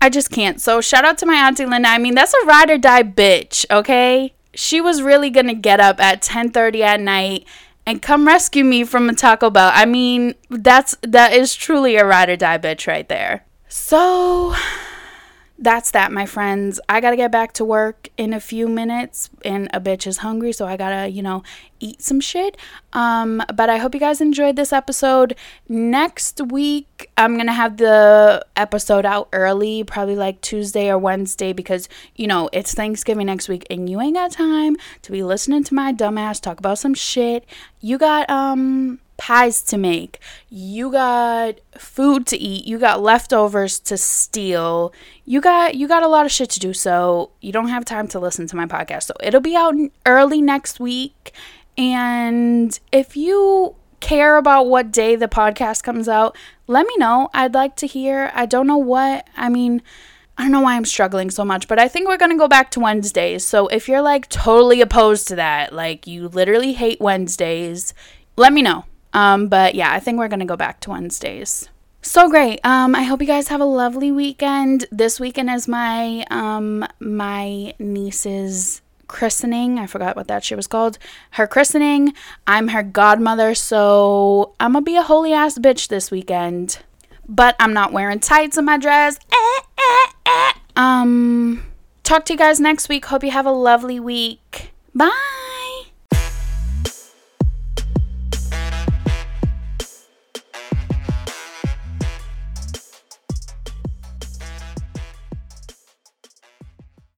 I 0.00 0.08
just 0.10 0.30
can't. 0.30 0.60
So 0.60 0.80
shout 0.80 1.04
out 1.04 1.18
to 1.18 1.26
my 1.26 1.34
auntie 1.34 1.66
Linda. 1.66 1.88
I 1.88 1.98
mean, 1.98 2.14
that's 2.14 2.34
a 2.34 2.46
ride 2.46 2.70
or 2.70 2.78
die 2.78 3.02
bitch, 3.02 3.66
okay? 3.70 4.34
she 4.58 4.80
was 4.80 5.02
really 5.02 5.30
gonna 5.30 5.54
get 5.54 5.78
up 5.80 6.00
at 6.00 6.20
10:30 6.20 6.82
at 6.82 7.00
night 7.00 7.46
and 7.86 8.02
come 8.02 8.26
rescue 8.26 8.64
me 8.64 8.82
from 8.84 9.08
a 9.08 9.14
Taco 9.14 9.50
Bell. 9.50 9.70
I 9.72 9.84
mean, 9.84 10.34
that's 10.50 10.96
that 11.02 11.32
is 11.32 11.54
truly 11.54 11.96
a 11.96 12.04
ride 12.04 12.28
or 12.28 12.36
die 12.36 12.58
bitch 12.58 12.86
right 12.88 13.08
there. 13.08 13.44
So 13.68 14.54
that's 15.58 15.90
that, 15.90 16.12
my 16.12 16.24
friends. 16.24 16.80
I 16.88 17.00
gotta 17.00 17.16
get 17.16 17.32
back 17.32 17.52
to 17.54 17.64
work 17.64 18.08
in 18.16 18.32
a 18.32 18.38
few 18.38 18.68
minutes, 18.68 19.28
and 19.44 19.68
a 19.74 19.80
bitch 19.80 20.06
is 20.06 20.18
hungry, 20.18 20.52
so 20.52 20.66
I 20.66 20.76
gotta, 20.76 21.08
you 21.08 21.20
know, 21.20 21.42
eat 21.80 22.00
some 22.00 22.20
shit. 22.20 22.56
Um, 22.92 23.42
but 23.54 23.68
I 23.68 23.78
hope 23.78 23.92
you 23.92 24.00
guys 24.00 24.20
enjoyed 24.20 24.54
this 24.54 24.72
episode. 24.72 25.34
Next 25.68 26.40
week, 26.40 27.10
I'm 27.16 27.36
gonna 27.36 27.52
have 27.52 27.76
the 27.76 28.44
episode 28.54 29.04
out 29.04 29.28
early, 29.32 29.82
probably 29.82 30.16
like 30.16 30.40
Tuesday 30.42 30.88
or 30.88 30.98
Wednesday, 30.98 31.52
because 31.52 31.88
you 32.14 32.28
know 32.28 32.48
it's 32.52 32.72
Thanksgiving 32.74 33.26
next 33.26 33.48
week, 33.48 33.66
and 33.68 33.90
you 33.90 34.00
ain't 34.00 34.14
got 34.14 34.30
time 34.30 34.76
to 35.02 35.12
be 35.12 35.24
listening 35.24 35.64
to 35.64 35.74
my 35.74 35.92
dumbass 35.92 36.40
talk 36.40 36.60
about 36.60 36.78
some 36.78 36.94
shit. 36.94 37.44
You 37.80 37.98
got 37.98 38.30
um 38.30 39.00
pies 39.18 39.60
to 39.64 39.76
make, 39.76 40.20
you 40.48 40.90
got 40.90 41.56
food 41.76 42.26
to 42.28 42.38
eat, 42.38 42.64
you 42.64 42.78
got 42.78 43.02
leftovers 43.02 43.78
to 43.80 43.98
steal. 43.98 44.92
You 45.26 45.42
got 45.42 45.74
you 45.74 45.86
got 45.86 46.02
a 46.02 46.08
lot 46.08 46.24
of 46.24 46.32
shit 46.32 46.48
to 46.50 46.60
do, 46.60 46.72
so 46.72 47.30
you 47.42 47.52
don't 47.52 47.68
have 47.68 47.84
time 47.84 48.08
to 48.08 48.18
listen 48.18 48.46
to 48.46 48.56
my 48.56 48.64
podcast. 48.64 49.02
So 49.02 49.14
it'll 49.20 49.42
be 49.42 49.56
out 49.56 49.74
early 50.06 50.40
next 50.40 50.80
week. 50.80 51.34
And 51.76 52.78
if 52.90 53.16
you 53.16 53.74
care 54.00 54.36
about 54.36 54.68
what 54.68 54.92
day 54.92 55.16
the 55.16 55.28
podcast 55.28 55.82
comes 55.82 56.08
out, 56.08 56.36
let 56.66 56.86
me 56.86 56.94
know. 56.96 57.28
I'd 57.34 57.54
like 57.54 57.76
to 57.76 57.86
hear. 57.86 58.30
I 58.32 58.46
don't 58.46 58.66
know 58.66 58.78
what. 58.78 59.28
I 59.36 59.48
mean, 59.48 59.82
I 60.36 60.42
don't 60.42 60.52
know 60.52 60.60
why 60.60 60.76
I'm 60.76 60.84
struggling 60.84 61.30
so 61.30 61.44
much, 61.44 61.66
but 61.66 61.80
I 61.80 61.88
think 61.88 62.06
we're 62.06 62.16
going 62.16 62.30
to 62.30 62.38
go 62.38 62.48
back 62.48 62.70
to 62.72 62.80
Wednesdays. 62.80 63.44
So 63.44 63.66
if 63.68 63.88
you're 63.88 64.02
like 64.02 64.28
totally 64.28 64.80
opposed 64.80 65.26
to 65.28 65.36
that, 65.36 65.72
like 65.72 66.06
you 66.06 66.28
literally 66.28 66.74
hate 66.74 67.00
Wednesdays, 67.00 67.92
let 68.36 68.52
me 68.52 68.62
know. 68.62 68.84
Um, 69.12 69.48
but 69.48 69.74
yeah, 69.74 69.92
I 69.92 70.00
think 70.00 70.18
we're 70.18 70.28
gonna 70.28 70.44
go 70.44 70.56
back 70.56 70.80
to 70.80 70.90
Wednesdays. 70.90 71.68
So 72.02 72.28
great. 72.28 72.60
Um, 72.64 72.94
I 72.94 73.02
hope 73.02 73.20
you 73.20 73.26
guys 73.26 73.48
have 73.48 73.60
a 73.60 73.66
lovely 73.66 74.12
weekend. 74.12 74.86
This 74.90 75.18
weekend 75.18 75.50
is 75.50 75.68
my 75.68 76.24
um 76.30 76.86
my 77.00 77.74
niece's 77.78 78.82
christening. 79.08 79.78
I 79.78 79.86
forgot 79.86 80.16
what 80.16 80.28
that 80.28 80.44
shit 80.44 80.56
was 80.56 80.66
called. 80.66 80.98
Her 81.32 81.46
christening. 81.46 82.14
I'm 82.46 82.68
her 82.68 82.82
godmother, 82.82 83.54
so 83.54 84.54
I'm 84.60 84.74
gonna 84.74 84.84
be 84.84 84.96
a 84.96 85.02
holy 85.02 85.32
ass 85.32 85.58
bitch 85.58 85.88
this 85.88 86.10
weekend. 86.10 86.78
But 87.28 87.56
I'm 87.58 87.74
not 87.74 87.92
wearing 87.92 88.20
tights 88.20 88.56
in 88.56 88.64
my 88.64 88.78
dress. 88.78 89.18
Eh, 89.30 89.60
eh, 89.78 90.12
eh. 90.26 90.52
Um, 90.76 91.64
talk 92.04 92.24
to 92.26 92.32
you 92.32 92.38
guys 92.38 92.60
next 92.60 92.88
week. 92.88 93.06
Hope 93.06 93.24
you 93.24 93.32
have 93.32 93.44
a 93.44 93.50
lovely 93.50 94.00
week. 94.00 94.72
Bye. 94.94 95.47